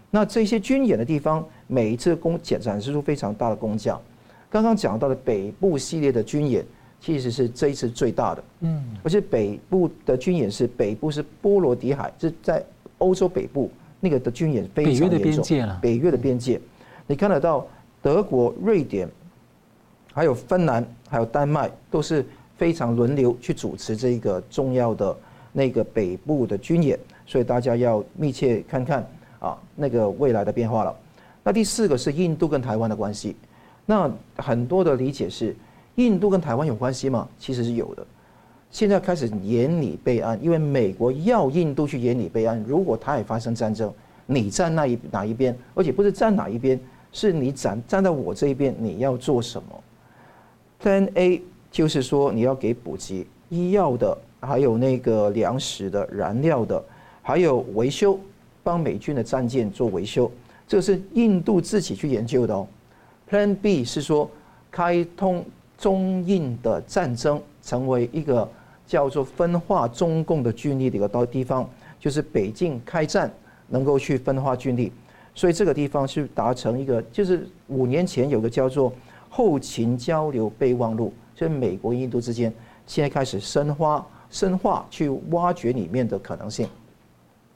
[0.10, 4.02] 那这些军演的地方，每一次工展展示出非常大的工匠。
[4.50, 6.66] 刚刚讲到的北部系列的军演，
[7.00, 8.44] 其实是这一次最大的。
[8.62, 12.64] 嗯，而且北部的军演是北部是波罗的海，是在
[12.98, 13.70] 欧洲北部
[14.00, 15.10] 那个的军演非常严重。
[15.10, 15.80] 北约的边界了。
[15.82, 16.60] 北约的边界，
[17.06, 17.66] 你看得到。
[18.02, 19.10] 德国、瑞典，
[20.14, 22.24] 还有芬兰、还有丹麦，都是
[22.56, 25.18] 非常轮流去主持这个重要的
[25.52, 29.06] 那个北部的军演，所以大家要密切看看
[29.40, 30.96] 啊那个未来的变化了。
[31.44, 33.36] 那第四个是印度跟台湾的关系，
[33.86, 35.56] 那很多的理解是
[35.96, 37.28] 印度跟台湾有关系吗？
[37.38, 38.06] 其实是有的。
[38.72, 43.94] 现在开始严拟备案，因为美国要印度去严拟备案，如果它也发生战争，
[44.26, 46.80] 你站那一哪一边，而且不是站哪一边。
[47.12, 49.84] 是你站站在我这一边，你要做什么
[50.84, 56.84] ？Plan A 就是说你要给补给医药的，还有那个粮食的、燃料的，
[57.28, 58.20] 还有维修，
[58.62, 60.32] 帮美军的战舰做维修，
[60.68, 62.68] 这是印度自己去研究的哦。
[63.28, 64.30] Plan B 是说
[64.70, 65.44] 开通
[65.76, 68.48] 中印的战争，成为一个
[68.86, 71.68] 叫做分化中共的军力的一个到地方，
[72.00, 73.34] 就是北京开战
[73.70, 74.92] 能够去分化军力。
[75.34, 78.94] 所以这个地方是达成一个，就是五年前有个叫做
[79.32, 82.54] 后勤交流备忘录，就是美国、印度之间
[82.86, 86.70] 现在开始深化、深化去挖掘里面的可能性。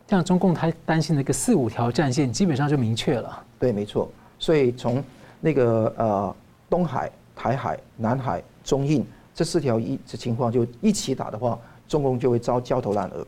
[0.09, 3.45] 这样中共他担心的一个四五条战线基本上就明确了。
[3.59, 4.09] 对，没错。
[4.39, 5.03] 所以从
[5.39, 6.35] 那个呃
[6.67, 13.23] 东海、台海、南海、中印这四条一这情况就一起打的话，中共就会遭焦头烂额。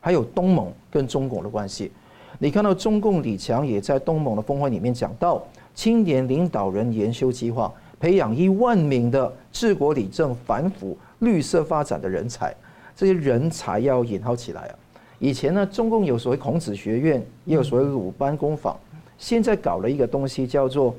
[0.00, 1.92] 还有东盟跟中国的关系。
[2.38, 12.54] 你看到中共李强也在东盟的峰会里面讲到青年领导人研修计划，培养一万名的治国理政、反腐、绿色发展的人才，
[12.96, 14.74] 这些人才要引号起来啊！
[15.18, 18.78] 以前呢，中共有所谓孔子学院，也有所谓鲁班工坊，
[19.18, 20.94] 现在搞了一个东西叫做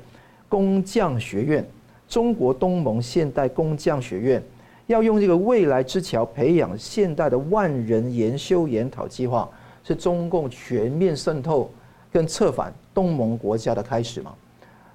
[0.48, 1.66] 工匠学院，
[2.08, 4.42] 中国东盟现代工匠学院，
[4.86, 9.48] 要用这个未来之桥培养现代的万人研修研讨计划。
[9.84, 11.70] 是中共全面渗透
[12.12, 14.34] 跟策反东盟国家的开始嘛？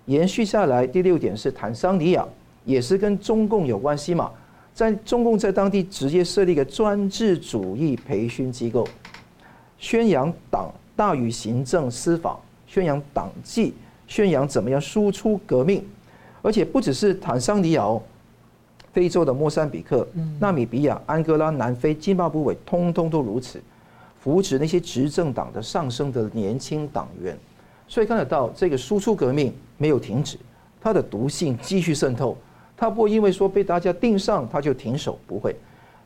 [0.05, 2.23] 延续下来，第六点是坦桑尼亚，
[2.63, 4.29] 也是跟中共有关系嘛？
[4.71, 8.88] 在中共在当地直接设立一个专制主义培训机构，
[9.83, 13.73] 宣扬党大于行政司法，宣扬党纪，
[14.07, 15.85] 宣扬怎么样输出革命，
[16.41, 18.01] 而且不只是坦桑尼亚哦，
[18.93, 20.07] 非洲的莫桑比克、
[20.39, 23.61] 纳米比亚、安哥拉、南非、津巴布韦，通通都如此，
[24.21, 27.37] 扶持那些执政党的上升的年轻党员，
[27.85, 30.39] 所以看得到这个输出革命没有停止，
[30.79, 32.37] 它的毒性继续渗透，
[32.77, 35.53] 它不会因为说被大家盯上，它就停手，不会，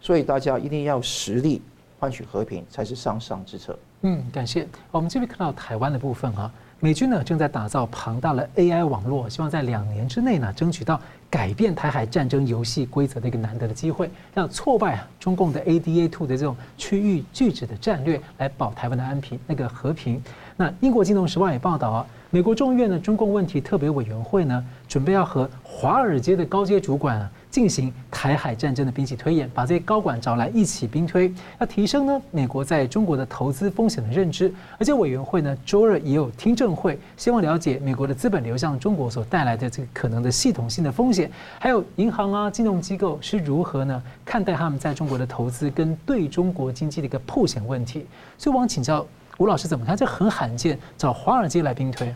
[0.02, 1.62] 所以大家一定要实力
[2.00, 3.78] 换取和平才是上上之策。
[4.02, 4.68] 嗯，感谢。
[4.92, 6.52] 我们这边看到台湾的部分啊。
[6.80, 20.22] 美军呢正在打造庞大的 AI 网络，希望在两年之内呢争取到改变台海战争游戏规则的一个难得的机会，让挫败啊中共的 ADA Two 的这种区域拒止的战略来保台湾的安平那个和平。
[20.56, 27.28] 那英国金融时报也报道啊，美国众议院的中共问题特别委员会呢准备要和华尔街的高阶主管。
[27.50, 34.54] 进行台海战争的兵器推演，把这些高管找来一起兵推，要提升呢美国在中国的投资风险的认知。
[34.78, 48.06] 而且委员会呢周二也有听证会，希望了解美国的资本流向中国所带来的这个可能的系统性的风险，还有银行啊金融机构是如何呢看待他们在中国的投资跟对中国经济的一个破险问题。
[48.38, 49.04] 所以我想请教
[49.38, 49.96] 吴老师怎么看？
[49.96, 52.14] 这很罕见，找华尔街来兵推。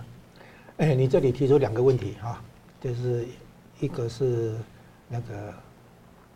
[0.78, 2.40] 哎，你这里提出两个问题啊，
[2.82, 3.26] 就是
[3.80, 4.56] 一个是。
[5.12, 5.54] 那个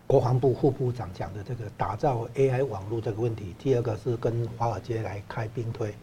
[0.06, 5.96] 国防部副部长讲的这个打造 AI 网络这个问题，第二个是跟华尔街来开兵推，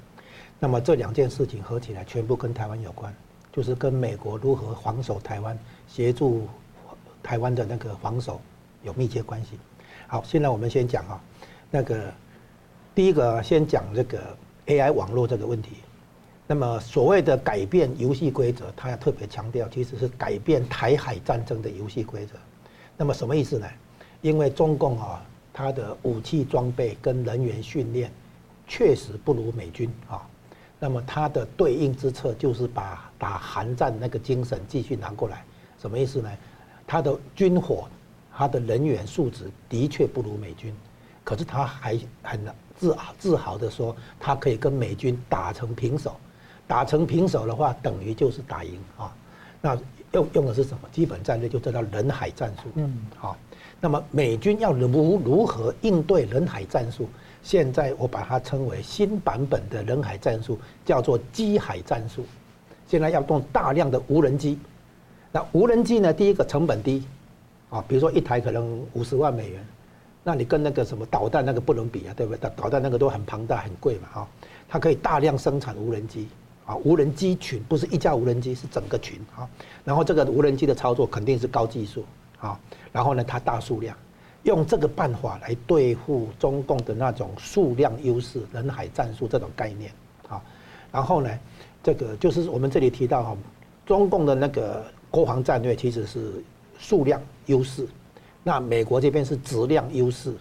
[0.58, 3.14] 那么这两件事情合起来全部跟台湾有关，
[3.52, 5.56] 就是跟美国如何防守台湾、
[5.86, 6.48] 协助
[7.22, 8.40] 台湾的那个防守
[8.82, 9.58] 有密切关系。
[10.08, 11.22] 好，现在我们先讲啊，
[11.70, 12.10] 那个
[12.94, 15.72] 第一个先讲这个 AI 网络这个问题。
[16.46, 22.34] 那么所谓的改变游戏规则，他要特别强调，其实是改变台海战争的游戏规则。
[22.96, 23.66] 那么什么意思呢？
[24.20, 28.10] 因为中共啊，它的武器装备跟人员训练
[28.68, 30.22] 确实不如美军啊。
[30.78, 35.44] 那么它的对应之策就是把打韩战那个精神继续拿过来。
[35.78, 36.30] 什么意思呢？
[36.86, 37.88] 它的军火、
[38.34, 40.74] 它的人员素质的确不如美军，
[41.24, 42.40] 可是他还很
[42.76, 46.16] 自豪自豪的说，他可以跟美军打成平手。
[46.66, 49.14] 打成平手的话，等于就是打赢啊。
[49.60, 49.78] 那
[50.12, 51.48] 用用的是什么基本战略？
[51.48, 52.68] 就叫人海战术。
[52.74, 53.36] 嗯，好。
[53.80, 57.08] 那么美军要如如何应对人海战术？
[57.42, 62.24] 现在我把它称为新版本的人海战术，叫做机海战术。
[62.86, 64.58] 现在要动大量的无人机。
[65.32, 66.12] 那无人机呢？
[66.12, 67.02] 第一个成本低，
[67.70, 69.66] 啊，比如说一台可能五十万美元，
[70.22, 72.50] 那你跟那个什么导弹那个不能比啊，对不对？
[72.54, 74.28] 导弹那个都很庞大、很贵嘛，哈。
[74.68, 76.28] 它可以大量生产无人机。
[76.64, 79.48] 啊，无人机群不是一架无人机，是整个群啊。
[79.84, 82.04] 然后这个无人机的操作肯定是高技术
[82.38, 82.58] 啊。
[82.92, 83.96] 然后呢，它大数量，
[84.44, 89.90] 用这个办法来对付中共的那种数量优势、人海战术这种概念
[90.28, 90.40] 啊。
[90.92, 91.30] 然后呢，
[91.82, 93.36] 这个就是我们这里提到哈，
[93.84, 96.44] 中共的那个国防战略其实是
[96.78, 97.88] 数量优势，
[98.44, 100.32] 那美国这边是质量优势。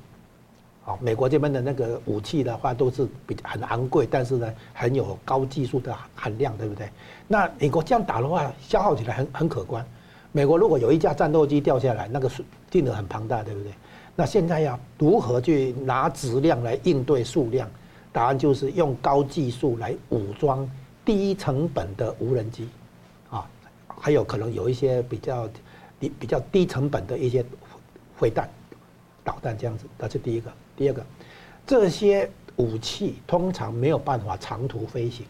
[0.99, 6.89] 美国这边的那个武器的话，都是比很昂贵，但是呢，很有高技术的含量，对不对？
[7.27, 9.85] 那美国这样打的话，消耗起来很很可观。
[10.31, 13.71] 美国如果有一架战斗机掉下来，那个数金额很庞大，对不对？
[14.15, 17.69] 那现在要如何去拿质量来应对数量？
[18.13, 20.69] 答案就是用高技术来武装
[21.05, 22.67] 低成本的无人机，
[23.29, 23.47] 啊，
[23.87, 25.47] 还有可能有一些比较
[25.99, 27.43] 低比较低成本的一些
[28.17, 28.49] 飞弹、
[29.23, 30.51] 导弹这样子，这是第一个。
[30.75, 31.05] 第二个，
[31.65, 35.25] 这些武器通常没有办法长途飞行，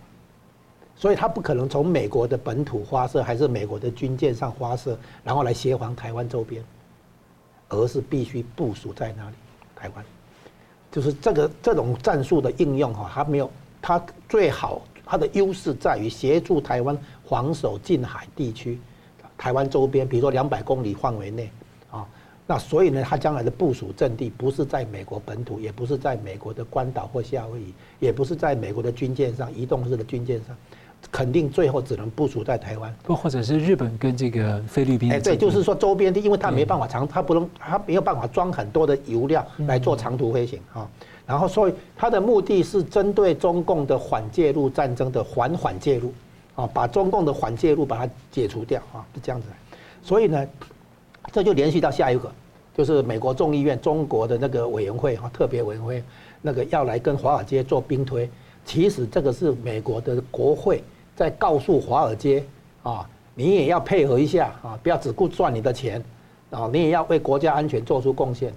[0.95, 6.63] 所以它不可能从美国的本土发射，还是美国的军舰上发射，然后来协防台湾周边，
[7.69, 9.35] 而是必须部署在哪里？
[9.75, 10.05] 台湾，
[10.91, 13.51] 就是这个这种战术的应用哈，它没有，
[13.81, 18.79] 它最好它的优势在于协助台湾防守近海地区，
[19.37, 21.51] 台湾周边，比如说两百公里范围内。
[22.47, 30.55] 那所以呢，他将来的部署阵地不是在美国本土，也不是在美国的关岛或夏威夷，也不是在美国的军舰上，移动式的军舰上，
[31.11, 35.11] 肯定最后只能部署在台湾，不或者是日本跟这个菲律宾。
[35.11, 40.89] 哎，对，就是说周边的，因为它没办法长，它不能，它没有办法装很多的油料来做长途飞行啊。
[41.25, 46.11] 然后，所以它的目的是针对中共的缓介入战争的缓缓介入
[46.55, 49.47] 啊，把中共的缓介入把它解除掉啊，是这样子。
[50.03, 50.45] 所以呢，
[51.31, 52.31] 这就联系到下一个。
[52.73, 56.01] 就是美国众议院中国的那个委员会哈，特别委员会
[56.41, 58.29] 那个要来跟华尔街做兵推，
[58.65, 60.81] 其实这个是美国的国会
[61.13, 62.41] 在告诉华尔街
[62.81, 66.01] 啊，你也要配合一下啊，不要只顾赚你的钱
[66.49, 68.53] 啊，你也要为国家安全做出贡献。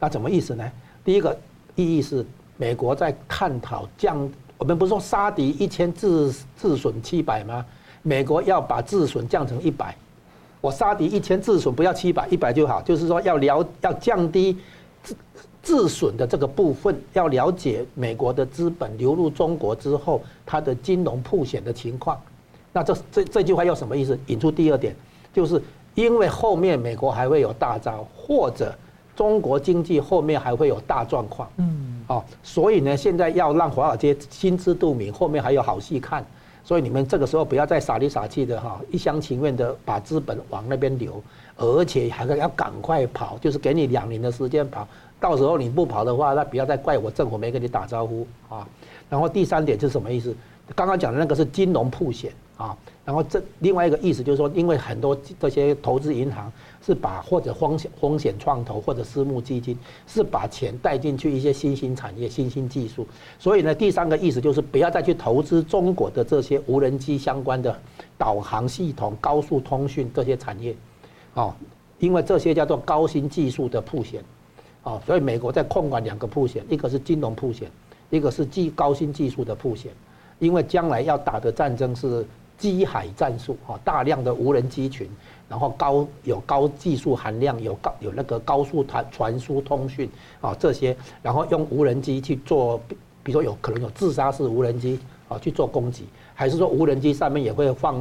[0.00, 0.64] 那什么意思呢？
[1.04, 1.38] 第一个
[1.74, 2.24] 意义是
[2.56, 7.64] 美国在探讨降我们不是说杀敌一千自自损七百吗？
[8.02, 9.94] 美国要把自损降成一百，
[10.60, 12.82] 我杀敌一千自损不要七百，一百就好。
[12.82, 13.44] 就是说要了
[13.80, 14.56] 要降低
[15.02, 15.16] 自
[15.62, 22.18] 自损的这个部分，要了解美国的资本流入中国之后，它的金融破险的情况。
[22.72, 24.18] 那这这这句话要什么意思？
[24.26, 24.94] 引出第二点，
[25.32, 25.60] 就是
[25.94, 28.74] 因为后面美国还会有大招，或者
[29.14, 31.48] 中国经济后面还会有大状况。
[31.56, 36.24] 嗯，哦，所以呢，现在要让华尔街心知肚明，后面还有好戏看。
[36.68, 41.18] 所以你们这个时候不要再傻里傻气的哈，一厢情愿的把资本往那边流，
[41.56, 44.86] 而且还要赶快跑，就是给你两年的时间跑。
[45.18, 48.68] 到时候你不跑的话，那不要再怪我政府没跟你打招呼啊。
[49.08, 50.36] 然后第三点是什么意思？
[50.74, 52.76] 刚刚讲的那个是金融曝险啊。
[53.02, 56.52] 然后这另外一个意思就是说，因为很多这些投资银行
[56.88, 63.06] 是把或者风险风险创投或者私募基金是把钱带进去一些新兴产业、新兴技术，
[63.38, 67.78] 所以呢，第三个意思就是不要再去投资中国的这些无人机相关的
[68.16, 70.74] 导航系统、高速通讯这些产业，
[71.34, 71.54] 啊，
[71.98, 74.24] 因为这些叫做高新技术的铺险，
[74.82, 77.70] 啊，所以美国在控管两个铺险，一个是金融铺险，
[78.08, 79.92] 一个是技高新技术的铺险，
[80.38, 82.24] 因为将来要打的战争是。
[82.58, 85.08] 机海战术啊，大量的无人机群，
[85.48, 92.78] 然后高有高技术含量，有高有那个高速传传输通讯啊这些，然后用无人机去做，
[93.22, 94.98] 比如说有可能有自杀式无人机
[95.28, 96.04] 啊去做攻击，
[96.34, 97.96] 还是说无人机上面也会放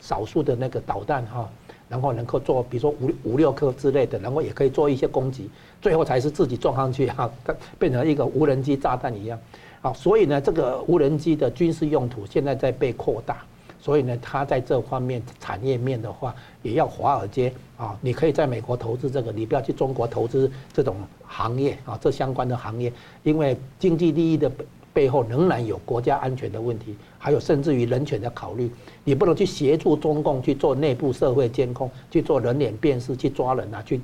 [0.00, 1.48] 少数的那个导弹哈，
[1.88, 5.48] 然后能够做，比如说五五六颗之类的，然后也可以做一些攻击，
[5.80, 7.30] 最后才是自己撞上去哈，
[7.78, 9.38] 变成一个无人机炸弹一样
[9.82, 13.38] 啊，所以呢，这个无人机的军事用途现在在被扩大。
[13.80, 24.50] 所以呢，他在这方面产业面的话，也要华尔街啊，你可以在美国投资这个，你不要去中国投资这种行业啊，这相关的行业，因为经济利益的
[24.92, 28.68] 背后仍然有国家安全的问题，还有甚至于人权的考虑，
[29.04, 34.00] 你不能去协助中共去做内部社会监控，去做人脸辨识，去抓人啊，去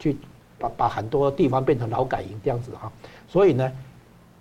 [0.00, 0.16] 去
[0.58, 2.90] 把把很多地方变成劳改营这样子哈。
[3.28, 3.70] 所以呢，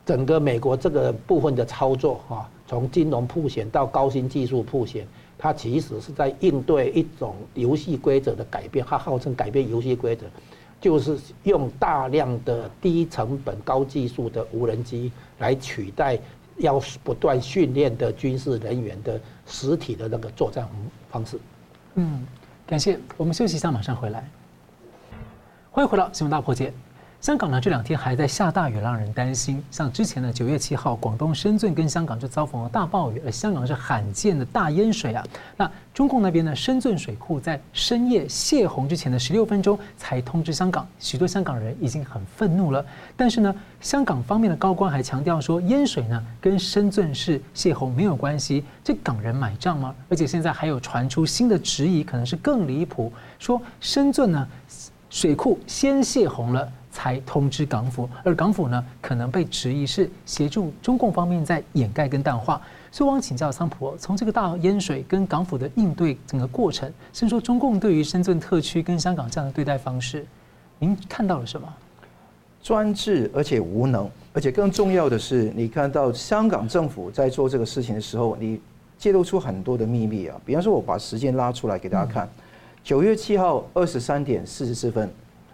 [0.05, 2.49] 整个美国这个部分的操作哈。
[2.67, 5.05] 从金融曝险到高新技术曝险，
[5.37, 8.85] 它其实是在应对一种游戏规则的改变。
[8.87, 10.25] 它号称改变游戏规则，
[10.79, 16.17] 就是用大量的低成本、高技术的无人机来取代
[16.59, 20.65] 要不断训练的军事人员的实体的那个作战
[21.09, 21.37] 方式。
[21.95, 22.25] 嗯，
[22.65, 22.97] 感谢。
[23.17, 24.25] 我们休息一下，马上回来。
[25.71, 26.71] 欢迎回到新闻大破解。
[27.21, 29.63] 香港呢这两天还在下大雨，让人担心。
[29.69, 35.23] 像之前呢九月七号，广东深圳跟香港就遭逢了大暴雨，而香港是罕见的大淹水啊。
[35.55, 42.83] 那中共那边呢，深圳水库在深夜泄洪之前的十六分钟才通知香港，许多香港人已经很愤怒了。
[43.15, 49.93] 但是呢，香港方面的高官还强调说，淹水呢跟深圳市泄洪没有关系，这港人买账吗？
[50.09, 54.47] 而且现在还有传出新的质疑，可能是更离谱，说深圳呢
[55.11, 56.67] 水库先泄洪了。
[56.91, 62.61] 才通知港府，而港府呢，可能被质疑是协助中共方面在掩盖跟淡化。
[62.91, 70.25] 所以，我想请教桑普，从这个大淹水跟港府的应对整个过程，甚至说中共对于深圳特区跟香港这样的对待方式，
[70.77, 71.67] 您看到了什么？
[72.61, 78.59] 专制而且无能，而且更重要的是，你看到香港政府在做这个事情的时候，你
[78.97, 80.37] 揭露出很多的秘密啊。
[80.45, 82.29] 比方说，我把时间拉出来给大家看，
[82.83, 85.09] 九月七号二十三点四十四分。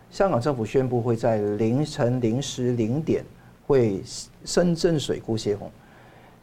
[0.09, 3.23] 香港政府宣布会在凌晨零时零点
[3.65, 4.01] 会
[4.45, 5.69] 深圳水库泄洪。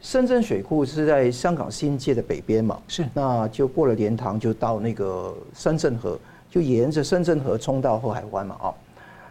[0.01, 2.79] 深圳水库是在香港新界的北边嘛？
[2.87, 3.03] 是。
[3.13, 8.55] 那就过了莲塘就到那个深圳河，就沿着深圳河冲到后海湾嘛？
[8.61, 8.73] 啊，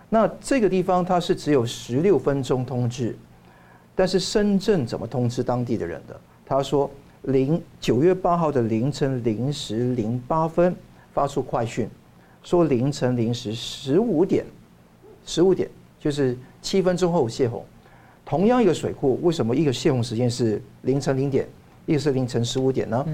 [0.09, 3.17] 那这个地方它是只有十六分钟通知，
[3.95, 6.21] 但是深圳怎么通知当地的人的？
[6.45, 6.91] 他说
[7.23, 10.75] 零九月八号的凌晨零时零八分
[11.13, 11.89] 发出快讯。
[12.45, 14.45] 说凌晨零时十五点，
[15.25, 15.69] 十五点
[15.99, 17.65] 就是七分钟后泄洪。
[18.25, 21.49] 同样一个水库，为什么一个泄洪时间是凌晨零点，
[21.87, 23.07] 一个是凌晨十五点呢？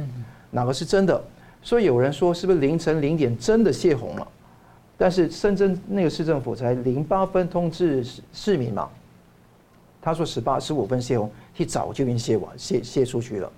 [0.50, 1.22] 哪个是真的？
[1.62, 4.28] 所以有人说，是不是凌晨零点真的泄洪了？
[4.98, 8.88] 但是深圳那个市政府才零八分通知市民嘛，
[10.02, 13.50] 他说十八十五分泄洪，其实早就已经泄完泄泄出去了。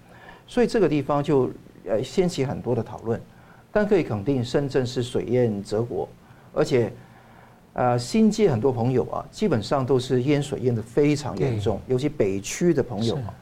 [0.47, 1.51] 所以这个地方就
[1.87, 3.21] 呃掀起很多的讨论。
[3.73, 6.07] 但可以肯定，深圳是水淹泽国，
[6.53, 6.93] 而且，
[7.73, 13.33] 呃，新界很多朋友啊，基本上都是淹水淹得非常严重，尤其北区的朋友啊，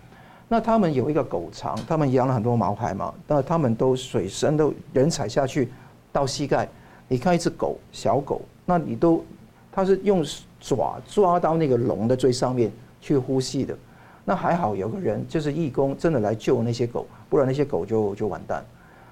[0.47, 5.69] 那他们有一个狗场，他们养了很多毛孩嘛，那他们都水深都人踩下去
[6.13, 6.69] 到膝盖，
[7.09, 9.25] 你看一只狗，小狗，那你都，
[9.73, 10.25] 它是用
[10.61, 12.71] 爪抓到那个笼的最上面
[13.01, 13.77] 去呼吸的，
[14.25, 18.65] 那还好有个人就是义工真的来救那些狗，不然那些狗就就完蛋。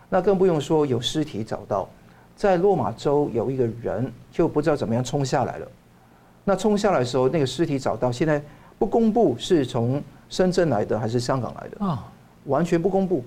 [0.09, 1.89] 那更不用说有尸体找到，
[2.37, 5.69] 在落马洲有一个人就不知道怎么样冲下来了。
[6.45, 8.43] 那冲下来的时候，那个尸体找到，现在
[8.79, 12.11] 不公布是从深圳来的还是香港来的啊？
[12.47, 13.23] 完全不公布。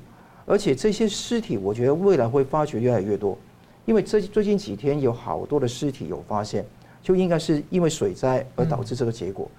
[0.48, 3.38] 而且这些尸体，我觉得未来会发掘越来越多，
[3.86, 6.66] 因为这最近几天有好多的尸体有发现，
[7.04, 9.50] 就应该是因为水灾而导致这个结果，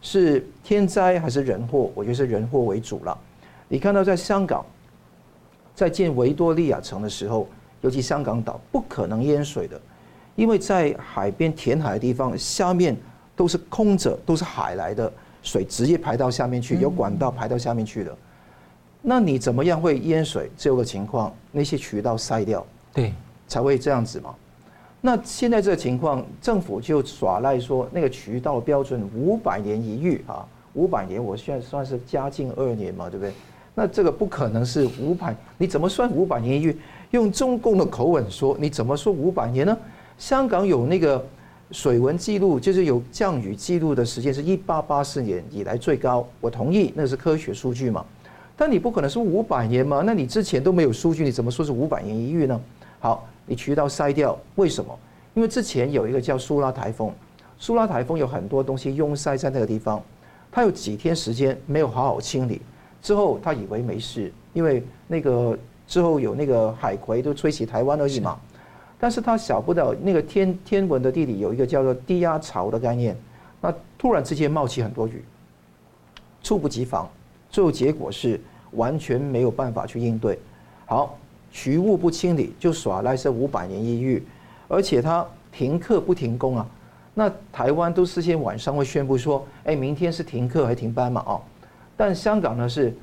[0.00, 1.90] 是天灾还是人祸？
[1.94, 3.18] 我觉得是人祸为主了。
[3.66, 4.64] 你看到在香港，
[5.78, 7.46] 在建维多利亚城的时候，
[7.82, 9.80] 尤其香港岛不可能淹水的，
[10.34, 12.96] 因为在海边填海的地方下面
[13.36, 18.12] 都是空着，都是海来的水直接排到下面去，有管道排到下面去的。
[19.00, 20.50] 那你怎么样会淹水？
[20.56, 23.14] 这个情况，那些渠道塞掉，对，
[23.46, 24.34] 才会这样子嘛。
[25.00, 33.32] 那现在这个情况，政府就耍赖说那个渠道标准五百年一遇啊，五百年，我现在算是嘉靖二年嘛，对不对？
[33.78, 36.76] 那这个不可能是五百，你怎么算五百年一遇？
[37.12, 39.78] 用中共的口吻说，你怎么说五百年呢？
[40.18, 41.24] 香港有那个
[41.70, 48.04] 水文记录，就是有降雨记录的时间是一八八四年以来最高，我同意，那是科学数据嘛。
[48.56, 50.02] 但你不可能是五百年嘛？
[50.04, 52.60] 那你之前都没有数据，你怎么说是五百年一遇呢？
[52.98, 54.92] 好，你渠道塞掉，为什么？
[55.34, 57.12] 因为之前有一个叫苏拉台风，
[57.60, 60.02] 苏拉台风有很多东西拥塞在那个地方，
[60.50, 62.60] 它有几天时间没有好好清理，
[63.02, 68.38] 之后他以为没事，因为那个之后有那个海葵都吹起台湾而已嘛。
[69.00, 73.16] 但是他想不到那个天天文的地理有一个叫做低压槽的概念，
[73.60, 75.22] 那突然之间冒起很多雨，
[76.42, 77.08] 猝不及防。
[77.50, 78.40] 最后结果是
[78.72, 80.38] 完全没有办法去应对，
[80.84, 81.16] 好，
[81.50, 84.22] 渠务不清理就耍赖是五百年一遇，
[84.66, 86.66] 而且他停课不停工啊，
[87.14, 91.24] 那台湾都事先晚上会宣布说，哎，明天是停课还停班嘛？
[91.26, 91.40] 哦，
[91.98, 92.94] 但香港呢是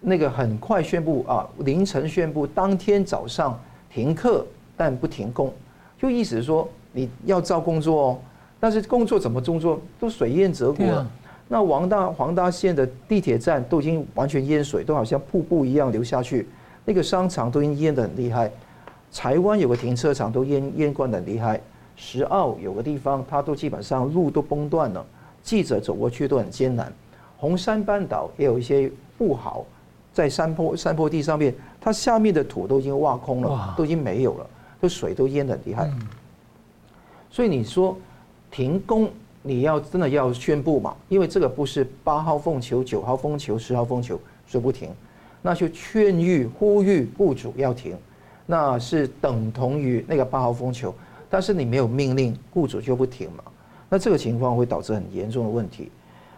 [0.00, 3.60] 那个很快宣布啊，凌晨宣布，当天早上
[3.92, 5.52] 停课但不停工，
[5.98, 8.18] 就意思是说你要照工作哦，
[8.60, 11.04] 但是工作怎么工作都水淹泽国了。
[11.48, 16.48] 那黄大黄大线的地铁站都已经完全淹水，都好像瀑布一样流下去。
[16.84, 18.48] 那个商场都已经淹得很厉害。
[19.12, 21.60] 台湾有个停车场都淹淹灌得很厉害。
[21.96, 25.04] 石澳有个地方，它都基本上路都崩断了，
[25.42, 26.92] 记者走过去都很艰难。
[27.36, 29.64] 红山半岛也有一些不好，
[30.12, 34.46] 在山坡山坡地上面，它下面的土都已经挖空了，都已经没有了，
[34.80, 35.90] 这水都淹得很厉害。
[37.30, 37.96] 所以你说
[38.50, 39.10] 停工？
[39.42, 40.96] 你要真的要宣布嘛？
[41.08, 44.90] 因为这个不是八号风球、九号风球、十号风球说不停，
[45.40, 47.96] 那就劝喻、呼吁雇主要停，
[48.44, 50.92] 那是等同于那个八号风球。
[51.30, 53.44] 但是你没有命令，雇主就不停嘛？
[53.88, 55.92] 那这个情况会导致很严重的问题。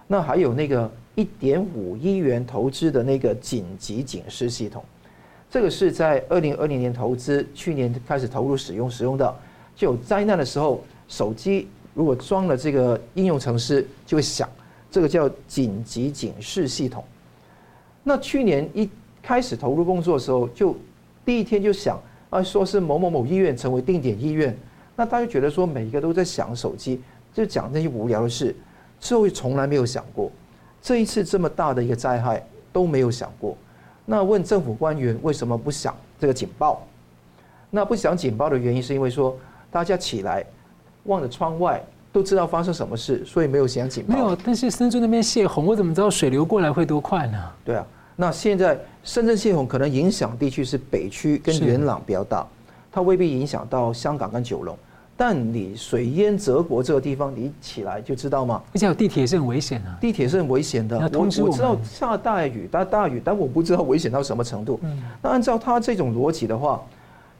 [0.08, 4.82] 那还有那个一点五亿元投资的那个紧急警示系统，
[5.48, 9.36] 这个是在二零二零年投资，去年开始投入使用，使用的
[9.76, 11.68] 就有灾难的时候，手机。
[11.94, 14.48] 如果装了这个应用程式，就会响，
[14.88, 17.02] 这个叫紧急警示系统。
[18.04, 18.88] 那去年一
[19.20, 20.76] 开始投入工作的时候，就
[21.24, 22.00] 第一天就响
[22.30, 24.56] 啊，说是某某某医院成为定点医院，
[24.94, 27.00] 那大家觉得说每一个都在响手机，
[27.34, 28.54] 就讲那些无聊的事，
[29.00, 30.30] 之后从来没有想过，
[30.82, 33.56] 这一次这么大的一个灾害都没有想过。
[34.04, 36.82] 那问政府官员为什么不响这个警报？
[37.70, 39.36] 那不响警报的原因是因为说
[39.70, 40.44] 大家起来。
[41.04, 41.82] 望着窗外，
[42.12, 44.14] 都知道发生什么事，所以没有响警报。
[44.14, 47.50] 没有，但是深圳那边泄洪，我怎么知道水流过来会多快呢？
[47.64, 52.46] 对啊，那现在深圳泄洪可能影响地区是北区跟元朗比较大，
[52.92, 54.76] 它未必影响到香港跟九龙。
[55.18, 58.62] 但你水淹泽国这个地方，你起来就知道吗？
[58.72, 60.96] 而且有地铁是很危险的，地铁是很危险的。
[61.12, 64.80] 我我知道下大雨大大雨，但我不知道危险到什么程度。
[65.20, 66.80] 那按照他这种逻辑的话。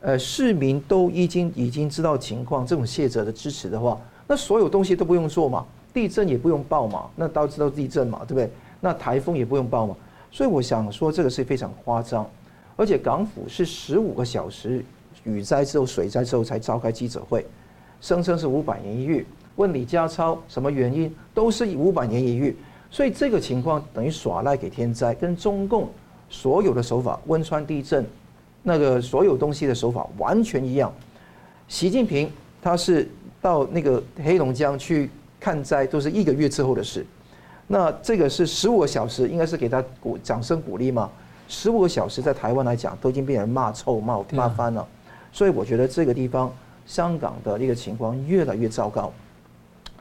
[0.01, 8.49] 呃，市民都已经已经知道情况，这种谢者的支持的话，那所有东西都不用做嘛，地震也不用报嘛，那大家知道地震嘛，对不对？
[8.79, 9.97] 那台风也不用报嘛，
[10.31, 12.25] 所以我想说这个是非常夸张，
[12.77, 14.85] 而且港府是十五个小时
[15.25, 17.45] 雨灾之后、水灾之后才召开记者会，
[18.01, 19.27] 声称是五百年一遇，
[19.57, 22.57] 问李家超什么原因，都是五百年一遇，
[22.91, 25.89] 所以这个情况等于耍赖给天灾，跟中共
[26.29, 28.05] 所有的手法，汶川地震。
[28.63, 30.93] 那个所有东西的手法完全一样。
[31.69, 32.31] 习近平
[32.61, 33.09] 他是
[33.41, 35.09] 到那个黑龙江去
[35.41, 37.07] 看灾，都是一个月之后的事。
[37.67, 41.09] 那这个是十五个小时，应该是给他鼓掌声鼓励嘛？
[41.47, 44.87] 十五个小时在台湾来讲，都已经被人骂臭骂骂翻了。
[45.33, 46.53] 所以我觉得这个地方
[46.89, 49.13] 香港的一个情况越来越糟糕。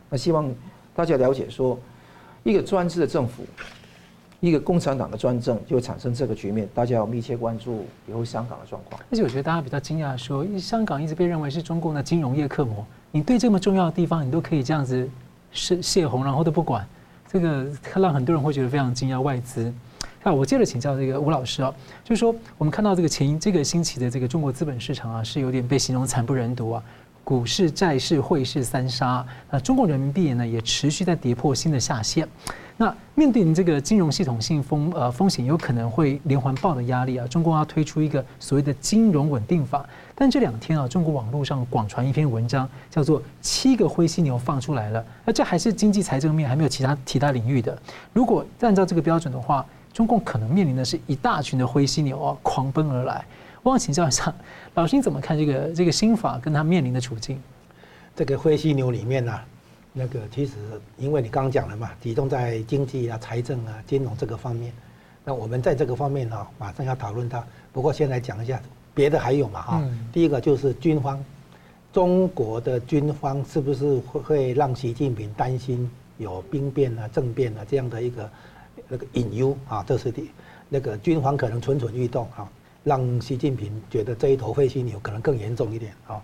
[0.10, 0.52] 那希望
[0.96, 1.78] 大家了解说，
[2.44, 3.44] 一个专制的政府
[4.40, 9.02] 一个共产党的专政就产生这个局面，大家要密切关注以后香港的状况。
[9.12, 15.10] 而且我觉得大家比较惊讶，说香港一直被认为是中共的金融业克模，你对这么重要的地方，你都可以这样子
[15.52, 16.88] 是泄洪，然后都不管，
[17.28, 17.66] 这个
[17.96, 19.20] 让很多人会觉得非常惊讶。
[19.20, 19.74] 外资，
[20.24, 26.84] 那我接着请教这个吴老师啊，就是说我们看到这个前这个星期的这个中国资本市场啊，是有点被形容惨不忍睹啊。
[27.24, 32.26] 股市、债市、汇市三杀，那中国人民币呢也持续在跌破新的下限。
[32.78, 39.86] 那面对这个金融系统性风呃风险有可能会连环爆的压力啊，中共要推出一个所谓的金融稳定法。
[40.16, 47.78] 但这两天啊，中国网络上广传一篇文章，叫做“七个灰犀牛放出来了”，那这还是经济财政面，还没有其他其他领域的。
[48.14, 49.66] 如果按照这个标准的话，
[49.98, 53.26] 中共可能面临的是一大群的灰犀牛啊狂奔而来。
[53.64, 54.32] 我想请教一下，
[54.76, 57.42] 老师你怎么看这个这个新法跟他面临的处境？
[58.16, 59.44] 这个灰犀牛里面呢、啊，
[59.94, 60.54] 那个其实
[61.00, 64.72] 因为你刚刚讲了嘛，集中在经济啊、财政啊、金融这个方面。
[65.26, 67.44] 那我们在这个方面呢、啊，马上要讨论它。
[67.74, 68.62] 不过先来讲一下
[68.94, 69.84] 别的还有嘛哈。
[70.14, 71.20] 第一个就是军方，
[71.92, 75.90] 中国的军方是不是会会让习近平担心
[76.20, 78.30] 有兵变啊、政变啊这样的一个
[78.88, 79.84] 那个隐忧啊？
[79.88, 80.30] 这是第
[80.70, 82.50] 那个军方可能蠢蠢欲动啊。
[82.84, 86.22] 让习近平觉得这一头灰犀牛可能更严重一点啊。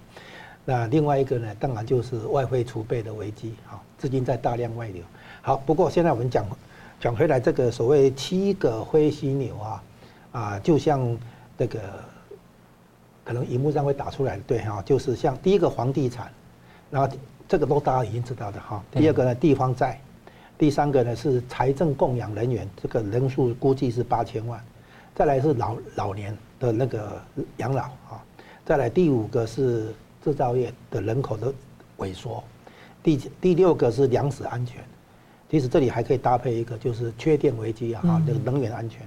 [0.63, 5.03] 那另外一个呢，当然就是外汇储备的危机啊，资金在大量外流。
[5.41, 6.45] 好，不过现在我们讲
[7.01, 9.83] 讲回来，这个所谓七个灰犀牛啊，
[10.31, 11.17] 啊，就像
[11.57, 11.81] 这个
[13.25, 16.31] 可能荧幕上会打出来的，对哈，就是像第一个房地产，
[16.89, 17.13] 然后
[17.45, 18.81] 这个都大家已经知道的哈。
[18.89, 19.99] 第二个呢，地方债，
[20.57, 24.63] 第三个呢是财政供养人员，这个人数估计是八千万，
[25.15, 26.37] 再来是老老年。
[26.59, 27.21] 的那个
[27.57, 28.23] 养老啊，
[28.63, 29.93] 再来第五个是
[30.23, 31.53] 制造业的人口的
[31.97, 32.41] 萎缩，
[33.03, 34.81] 第第六个是粮食安全，
[35.49, 39.01] 其实这里还可以搭配一个就是缺电危机啊，那个能源安全。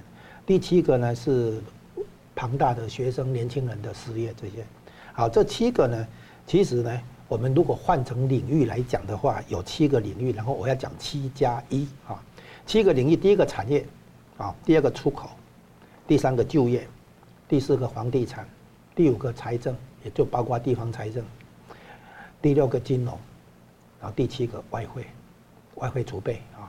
[0.45, 1.59] 第七个呢是
[2.35, 4.63] 庞大的学生年轻人的失业这些，
[5.13, 6.07] 好，这七个呢，
[6.45, 12.23] 其实呢，我们如果换成领域来讲的话，有七个领域，然后我要讲七加一啊，
[12.65, 13.85] 七个领域，第一个产业
[14.37, 15.29] 啊，第二个出口，
[16.07, 16.87] 第三个就业。
[17.49, 18.45] 第四个房地产，
[18.93, 19.73] 第五个财政，
[20.03, 21.23] 也就包括地方财政，
[22.41, 23.17] 第六个金融，
[24.01, 25.07] 然后第七个外汇，
[25.75, 26.67] 外汇储备啊，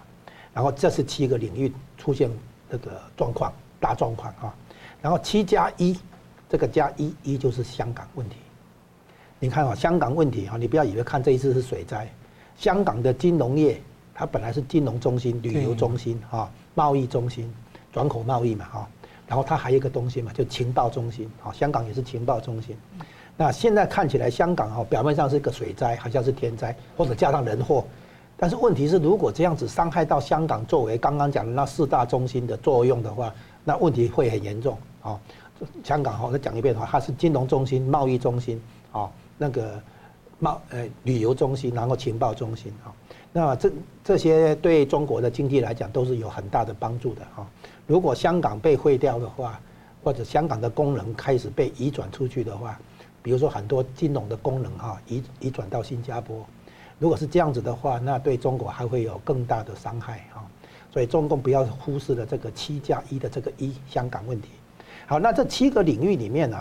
[0.55, 2.31] 然后这是七个领域出现
[2.71, 4.55] 这个状况，大状况啊，
[5.03, 5.99] 然后七加一，
[6.49, 8.37] 这个加一一就是香港问题，
[9.41, 12.11] 你看啊，香港问题啊，你不要以为看这一次是水灾，
[12.57, 13.81] 香港的金融业
[14.13, 17.53] 它本来是金融中心、旅游中心啊、贸易中心、
[17.93, 18.89] 转口贸易嘛哈。
[19.29, 22.75] 然后它还有一个东西嘛，就情报中心，好，香港也是情报中心。
[23.37, 27.85] 那现在看起来，香港哦，表面上是一个水灾，好像是天灾，或者加上人祸。
[28.37, 33.33] 但是问题是，如果这样子伤害到香港作为刚刚讲的那四大中心的作用的话，
[33.65, 35.21] 那问题会很严重啊。
[35.85, 38.61] 香港哈，再讲一遍的话，它是金融中心、贸易中心，
[38.91, 39.81] 啊，那个
[40.39, 42.93] 贸呃旅游中心，然后情报中心啊。
[43.33, 43.71] 那这
[44.03, 47.47] 这些对中国的经济来讲都是有很大的帮助的哈。
[47.87, 49.61] 如果香港被废掉的话，
[50.03, 52.79] 或者香港的功能开始被移转出去的话，
[53.23, 56.45] 比如说很多金融的功能哈移移转到新加坡，
[56.99, 60.45] 如果是这样子的话，那对中国还会有更大的伤害哈。
[60.91, 64.49] 所以中共不要忽视了这个七加一的这个一香港问题。
[65.07, 66.59] 好，那这七个领域里面呢，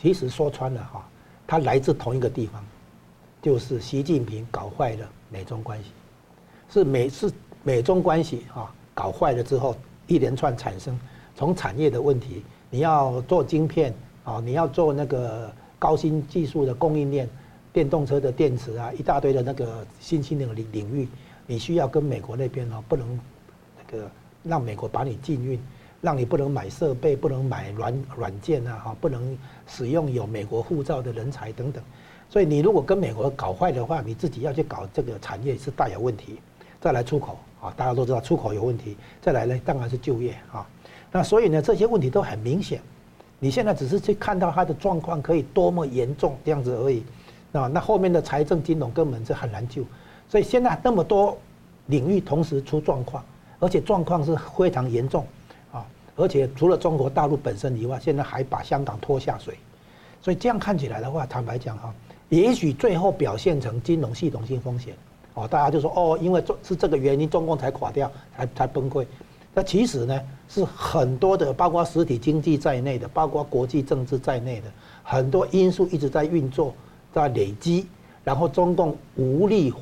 [0.00, 1.08] 其实说穿了哈，
[1.48, 2.62] 它来自同一个地方，
[3.40, 5.08] 就是习近平搞坏了。
[5.30, 5.90] 美中关系
[6.70, 7.30] 是美是
[7.62, 9.76] 美中关系啊，搞坏了之后，
[10.06, 10.98] 一连串产生
[11.34, 13.94] 从产业的问题，你要做晶片
[14.24, 17.28] 啊，你要做那个高新技术的供应链，
[17.72, 21.08] 电动车的电池啊，一大堆的那个新兴的领领域，
[21.46, 23.20] 你需要跟美国那边啊，不能
[23.76, 24.10] 那个
[24.42, 25.60] 让美国把你禁运，
[26.00, 29.36] 让你不能买设备，不能买软软件啊，哈，不能
[29.66, 31.82] 使用有美国护照的人才等等。
[32.30, 36.38] 所以你如果跟美国搞坏的话，你自己要去搞这个产业是大有问题。
[36.80, 38.96] 再来出口啊，大家都知道出口有问题。
[39.20, 40.64] 再来呢，当然是就业啊。
[41.10, 42.80] 那所以呢，这些问题都很明显。
[43.40, 47.02] 你现在只是去看到它的状况可以多么严重这样子而已。
[47.50, 49.82] 那那后面的财政金融根本是很难救。
[50.28, 51.36] 所以现在那么多
[51.86, 53.24] 领域同时出状况，
[53.58, 55.26] 而且状况是非常严重。
[56.18, 59.56] 而且除了中国大陆本身以外，现在还把香港拖下水。
[60.20, 61.94] 所以这样看起来的话，坦白讲哈。
[62.28, 64.94] 也许最后表现成金融系统性风险，
[65.32, 69.06] 哦，大家就说哦，因为中是这个原因，中共才垮掉，才才崩溃。
[69.54, 74.66] 那其实呢，是很多的，包括实体经济在内的，包括国际政治在内的
[75.02, 76.74] 很多因素一直在运作，
[77.14, 77.86] 在累积，
[78.22, 79.72] 然后中共无力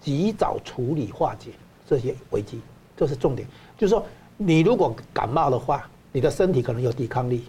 [0.00, 1.50] 及早处理化解
[1.86, 2.60] 这些危机，
[2.96, 3.46] 这是重点。
[3.78, 4.04] 就是说，
[4.36, 7.44] 你如果感冒的话，你的身体可能有抵抗力，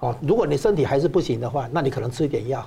[0.00, 2.64] 哦，如果你身体还是不行的话，那你可能吃一点药。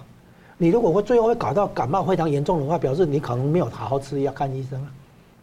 [0.57, 4.87] 你如果会最后会搞到感冒非常严重的话，表示你可能没有好好吃药看医生啊。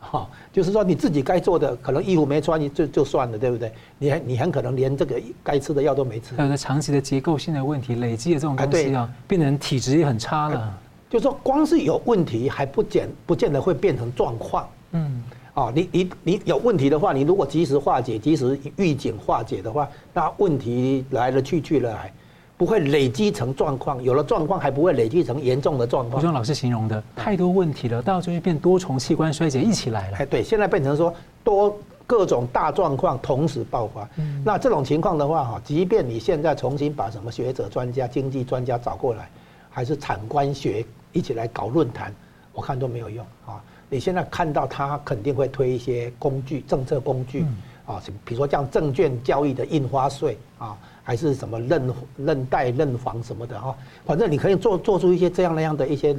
[0.01, 3.72] 好、哦，就是说你自己该做的，可能衣服没穿，就就算了，对不对？
[3.99, 6.36] 你很你很可能连这个该吃的药都没吃。
[6.36, 10.78] 还有个长期的结构性的问题累积的这种东西啊，变成体质也很差了。
[11.11, 14.68] 就是说光是有问题还不见不见得会变成状况。
[14.92, 15.20] 嗯，
[15.59, 22.12] 哦，你你你有问题的话，你如果及时化解、及时预警化解的话，那问题来了去去了来。
[22.56, 26.20] 不会累积成状况，有了状况还不会累积成严重的状况。
[26.20, 30.16] 就像老师形容的，太多问题了，到最后变多重器官衰竭一起来了。
[30.18, 34.09] 哎，对，现在变成说多各种大状况同时爆发。
[34.16, 39.30] 嗯，那这种情况的话，哈，即便你现在重新把什么学者、专家、经济专家找过来，
[39.70, 42.12] 还是产官学一起来搞论坛，
[42.52, 43.62] 我看都没有用啊。
[43.89, 47.45] 你现在看到他肯定会推一些工具、政策工具
[47.86, 50.76] 啊，比如说像证券交易的印花税啊。
[51.09, 53.74] 还是什么认认贷认房什么的哈，
[54.05, 56.14] 反正你可以做做出一些这样那样的一些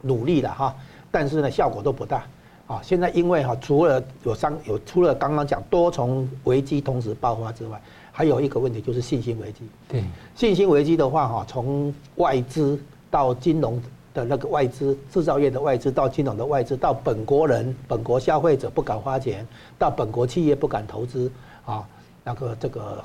[0.00, 0.74] 努力的哈，
[1.10, 2.24] 但是呢效果都不大
[2.66, 2.80] 啊。
[2.82, 7.78] 现在因为哈除了有三有除了刚刚讲多重危机同时爆发之外，
[8.10, 9.68] 还有一个问题就是信心危机。
[9.86, 10.02] 对，
[10.34, 12.80] 信心危机的话哈，从外资
[13.10, 13.78] 到金融
[14.14, 19.46] 的那个外资制造业的外资到金融的外资到本国人本国消费者不敢花钱，
[19.78, 21.30] 到本国企业不敢投资
[21.66, 21.86] 啊，
[22.24, 23.04] 那个这个。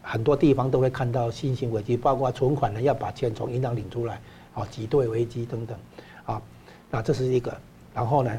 [0.00, 4.18] 很多地方都会看到信心危机，包括存款人要把钱从银行领出来，
[4.54, 5.76] 啊，挤兑危机等等，
[6.24, 6.40] 啊，
[6.90, 7.54] 那这是一个。
[7.94, 8.32] 然后呢，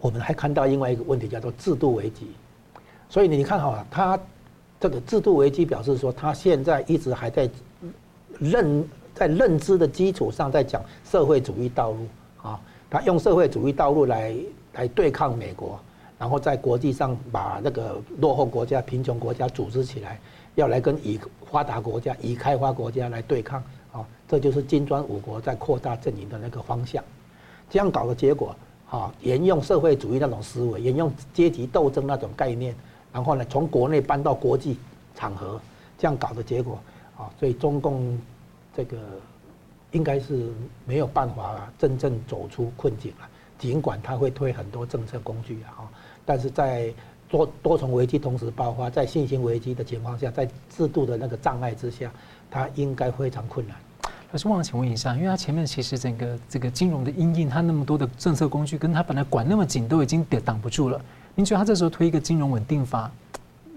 [0.00, 2.28] 我们还看到另外一个问题叫做制度危机。
[3.10, 4.18] 所以你看哈，他
[4.80, 7.50] 这个制度危机表示说，他现在一直还在
[8.38, 8.82] 认
[9.18, 12.06] 在认知的基础上在讲社会主义道路
[12.42, 14.34] 啊，他用社会主义道路来
[14.74, 15.78] 来对抗美国，
[16.18, 20.18] 然后在国际上把那个落后国家、贫穷国家组织起来。
[20.54, 23.62] 要来跟已发达国家、已开发国家来对抗
[23.92, 27.00] 啊，这就是金砖五国在扩大阵营的那个方向。
[27.70, 28.56] 这样搞的结果
[28.90, 32.74] 啊，沿用社会主义那种思维，沿用阶级斗争那种概念，
[33.12, 34.76] 然后呢，从国内搬到国际
[35.14, 35.60] 场合，
[35.96, 36.76] 这样搞的结果
[37.16, 38.18] 啊，所以中共
[38.78, 38.96] 这个
[39.90, 40.52] 应该是
[40.86, 43.28] 没有办法真正走出困境了。
[43.58, 45.82] 尽管他会推很多政策工具啊，
[46.24, 46.94] 但是在
[47.28, 52.08] 多多重危机同时爆发，在信心危机的情况下，在制度的那个障碍之下，
[52.48, 53.76] 它应该非常困难。
[54.30, 61.00] 老师，忘了请问一下，因为他前面其实整个这个金融的阴影，他那么多的政策工具，跟他本来管那么紧，都已经挡不住了。
[61.34, 63.10] 您觉得他这时候推一个金融稳定法？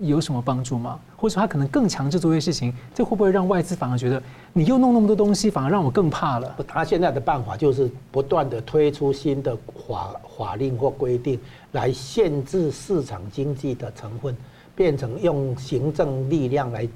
[0.01, 0.99] 有什么帮助吗？
[1.15, 4.21] 或者说他可能更强制做一些事情，这会不会让外资反而觉得
[4.51, 6.55] 你又弄那么多东西，反而让我更怕了？
[6.67, 9.55] 他现在的办法就是不断的推出新的
[9.87, 11.39] 法法令或规定，
[11.73, 14.35] 来限制市场经济的成分，
[14.75, 16.87] 变成用行政力量来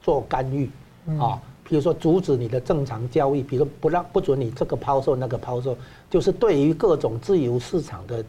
[0.00, 0.70] 做干预
[1.18, 1.40] 啊。
[1.64, 5.76] 比如说阻止你的正常交易，比如说不让不准你这个抛售那个抛售，
[6.08, 8.24] 就是对于各种自由市场的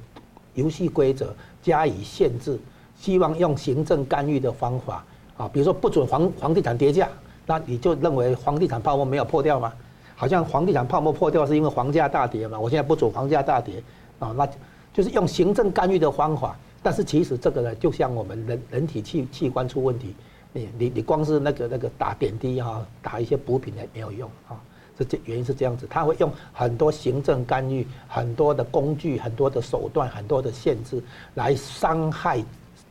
[0.55, 2.57] 游戏规则加以限制。
[3.03, 5.03] 希望用行政干预的方法
[5.35, 7.09] 啊，比如说不准房房地产跌价，
[7.45, 9.73] 那你就认为房地产泡沫没有破掉吗？
[10.15, 12.57] 好像房地产泡沫破掉是因为房价大跌嘛？
[12.57, 13.83] 我现在不准房价大跌
[14.19, 14.47] 啊，那
[14.93, 16.57] 就是用行政干预的方法。
[16.81, 20.15] 但是其实这个呢，就像我们人人体器器官出问题，
[20.53, 24.55] 你你你光是那个那个打点滴哈，打一些补品也没有用啊。
[24.97, 32.41] 这这原因是这样子，他会用很多行政干预、很多的工具、很多的手段、很多的限制来伤害。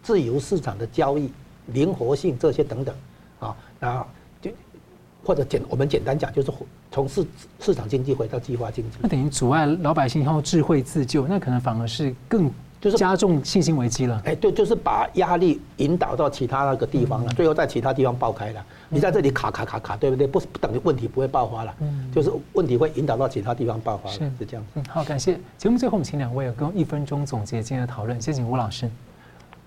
[0.02, 1.30] 自由市场的交易、
[1.66, 2.94] 灵活性这些等等，
[3.38, 4.06] 啊，那
[4.40, 4.50] 就
[5.24, 6.52] 或者简我们简单讲，就是
[6.90, 7.24] 从市
[7.60, 8.98] 市场经济回到计划经济。
[9.00, 12.50] 那等于阻碍老百姓以后智慧自救，那可能反而是更
[12.80, 14.20] 就是加重信心危机了。
[14.24, 18.66] 哎，对，就是把压力引导到其他那个地方了，最后在其他地方爆开了。
[18.88, 20.26] 你在这里卡卡卡卡，对不对？
[20.26, 21.72] 不不等于问题不会爆发了，
[22.12, 24.66] 就是问题会引导到其他地方爆发了，是是这样。
[24.74, 28.90] 嗯，好，感谢节目最后我们请两位给我一分钟总结今天的讨论，先请吴老师。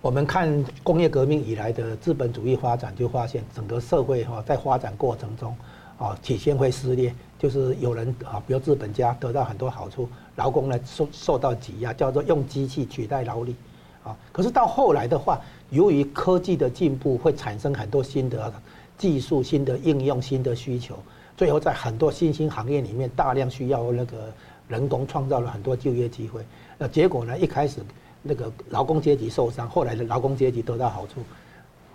[0.02, 5.56] 我们看工业革命以来的资本主义发展，就发现整个社会哈在发展过程中，
[5.98, 13.56] 啊体现会撕裂，就是有人啊，比如资本家得到很多好处，劳工呢受受到挤压，叫做用机器取代劳力，
[14.04, 15.42] 啊，可是到后来的话，
[15.72, 18.54] 由于科技的进步，会产生很多新的
[19.00, 21.00] 技术、新的应用、新的需求，
[21.36, 24.32] 最后在很多新兴行业里面大量需要那个
[24.68, 26.46] 人工，创造了很多就业机会。
[26.78, 27.80] 那结果呢，一开始。
[28.28, 31.22] 那个劳工阶级受伤，后来的劳工阶级得到好处，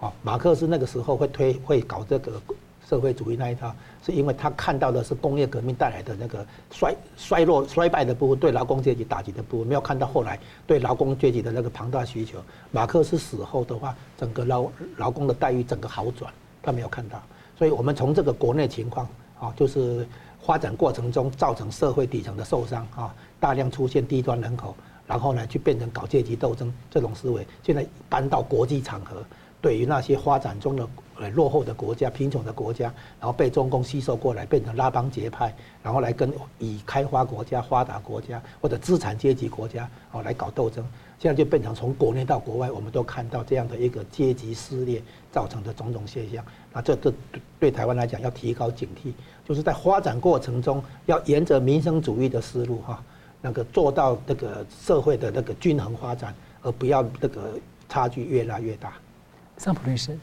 [0.01, 2.41] 啊，马克思那个时候会推会搞这个
[2.89, 3.74] 社会主义那一套，
[4.05, 12.39] 是因为他看到的是工业革命带来的那个衰衰落衰败的部分，对劳工阶级打击的部分，没有看到后来对劳工阶级的那个庞大需求。
[12.70, 17.20] 马克思死后的话，整个劳劳工的待遇整个好转，他没有看到。
[17.59, 19.09] 所以我们从这个国内情况
[19.41, 20.07] 啊，就是
[20.41, 24.74] 发展过程中造成社会底层的受伤啊，大量出现低端人口，
[25.11, 29.25] 然后呢，就变成搞阶级斗争这种思维，现在搬到国际场合。
[29.61, 30.89] 对于那些发展中的
[31.19, 32.85] 呃落后的国家、贫穷的国家，
[33.19, 35.53] 然后被中共吸收过来，变成拉帮结派，
[35.83, 40.83] 然后来跟以开发国家、发达国家或者资产阶级国家哦来搞斗争，
[41.19, 46.43] 现在就变成从国内到国外，我们都看到这样的一个阶级撕裂造成的种种现象。
[46.73, 47.13] 那这这
[47.59, 49.13] 对台湾来讲要提高警惕，
[49.47, 53.05] 就是在发展过程中要沿着民生主义的思路哈，
[53.41, 58.93] 那个做到那个社会的那个均衡发展，而不要那个差距越来越大。
[59.57, 60.16] 桑普律师，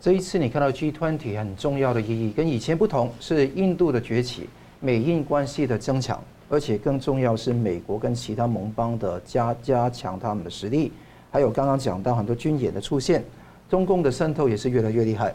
[0.00, 4.48] 这一次你看到 G20 很重要的意义，跟以前不同，是印度的崛起，
[4.80, 10.92] 美印关系的增强，而且更重要是美国跟其他盟邦的加加强他们的实力，
[11.30, 13.24] 还有刚刚讲到很多军演的出现，
[13.68, 15.34] 中共的渗透也是越来越厉害。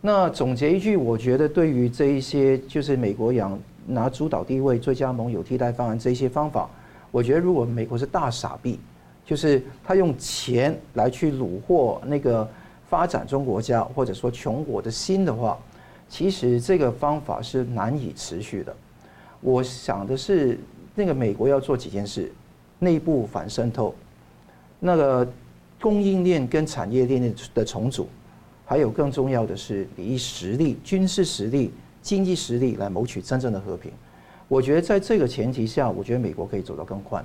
[0.00, 6.68] 那总结一句，我觉得对于这一些就是美国养拿主导地位、最佳盟友、替代方案这些方法，
[7.10, 8.78] 我觉得如果美国是大傻逼，
[9.24, 12.48] 就是他用钱来去虏获那个。
[12.88, 15.58] 发展中国家或者说穷国的心的话，
[16.08, 18.72] 其实这个方法是难以持续的。
[19.40, 20.56] 我想的是，
[20.94, 22.30] 那个美国要做几件事：
[22.78, 23.92] 内部反渗透，
[24.78, 25.28] 那个
[25.80, 28.08] 供应链跟产业链的重组，
[28.64, 31.72] 还有更重要的是以实力、军事实力、
[32.06, 33.90] 经济实力来谋取真正的和平。
[34.46, 37.24] 我觉得在这个前提下，我觉得美国可以走得更快。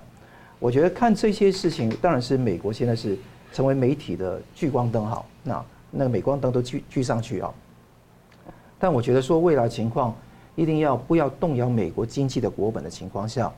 [0.58, 3.16] 我觉得看这些事情，当然是美国现在是。
[3.54, 7.54] 成为媒体的聚光灯，好，那那个镁光灯都聚聚上去啊。
[8.80, 10.16] 但我觉得说未来情况
[10.56, 13.52] 一定要不要动摇美国经济的国本的情况下，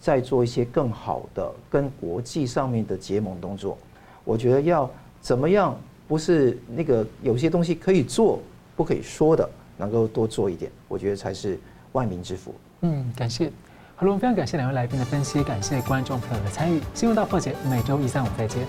[0.00, 3.78] 再做一些更好的跟国际上面的结盟动作。
[4.24, 8.40] 我觉得要怎么样，不是那个有些东西可以做
[8.74, 11.58] 不可以说的，能够多做一点，我觉得才是
[11.92, 12.54] 万民之福。
[12.82, 13.50] 嗯，感谢。
[13.94, 16.80] 好了，我们非常感谢两位来宾的分析，感谢观众朋友的参与。
[16.92, 18.62] 新闻大破解每周一、三、五再见。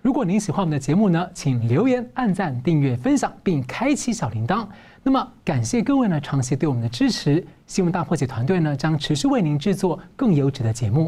[0.00, 4.66] 如果您喜欢我们的节目呢，请留言、按赞、订阅、分享，并开启小铃铛。
[5.02, 7.46] 那么，感谢各位呢长期对我们的支持。
[7.66, 11.06] 新闻大破解团队呢将持续为您制作更优质的节目。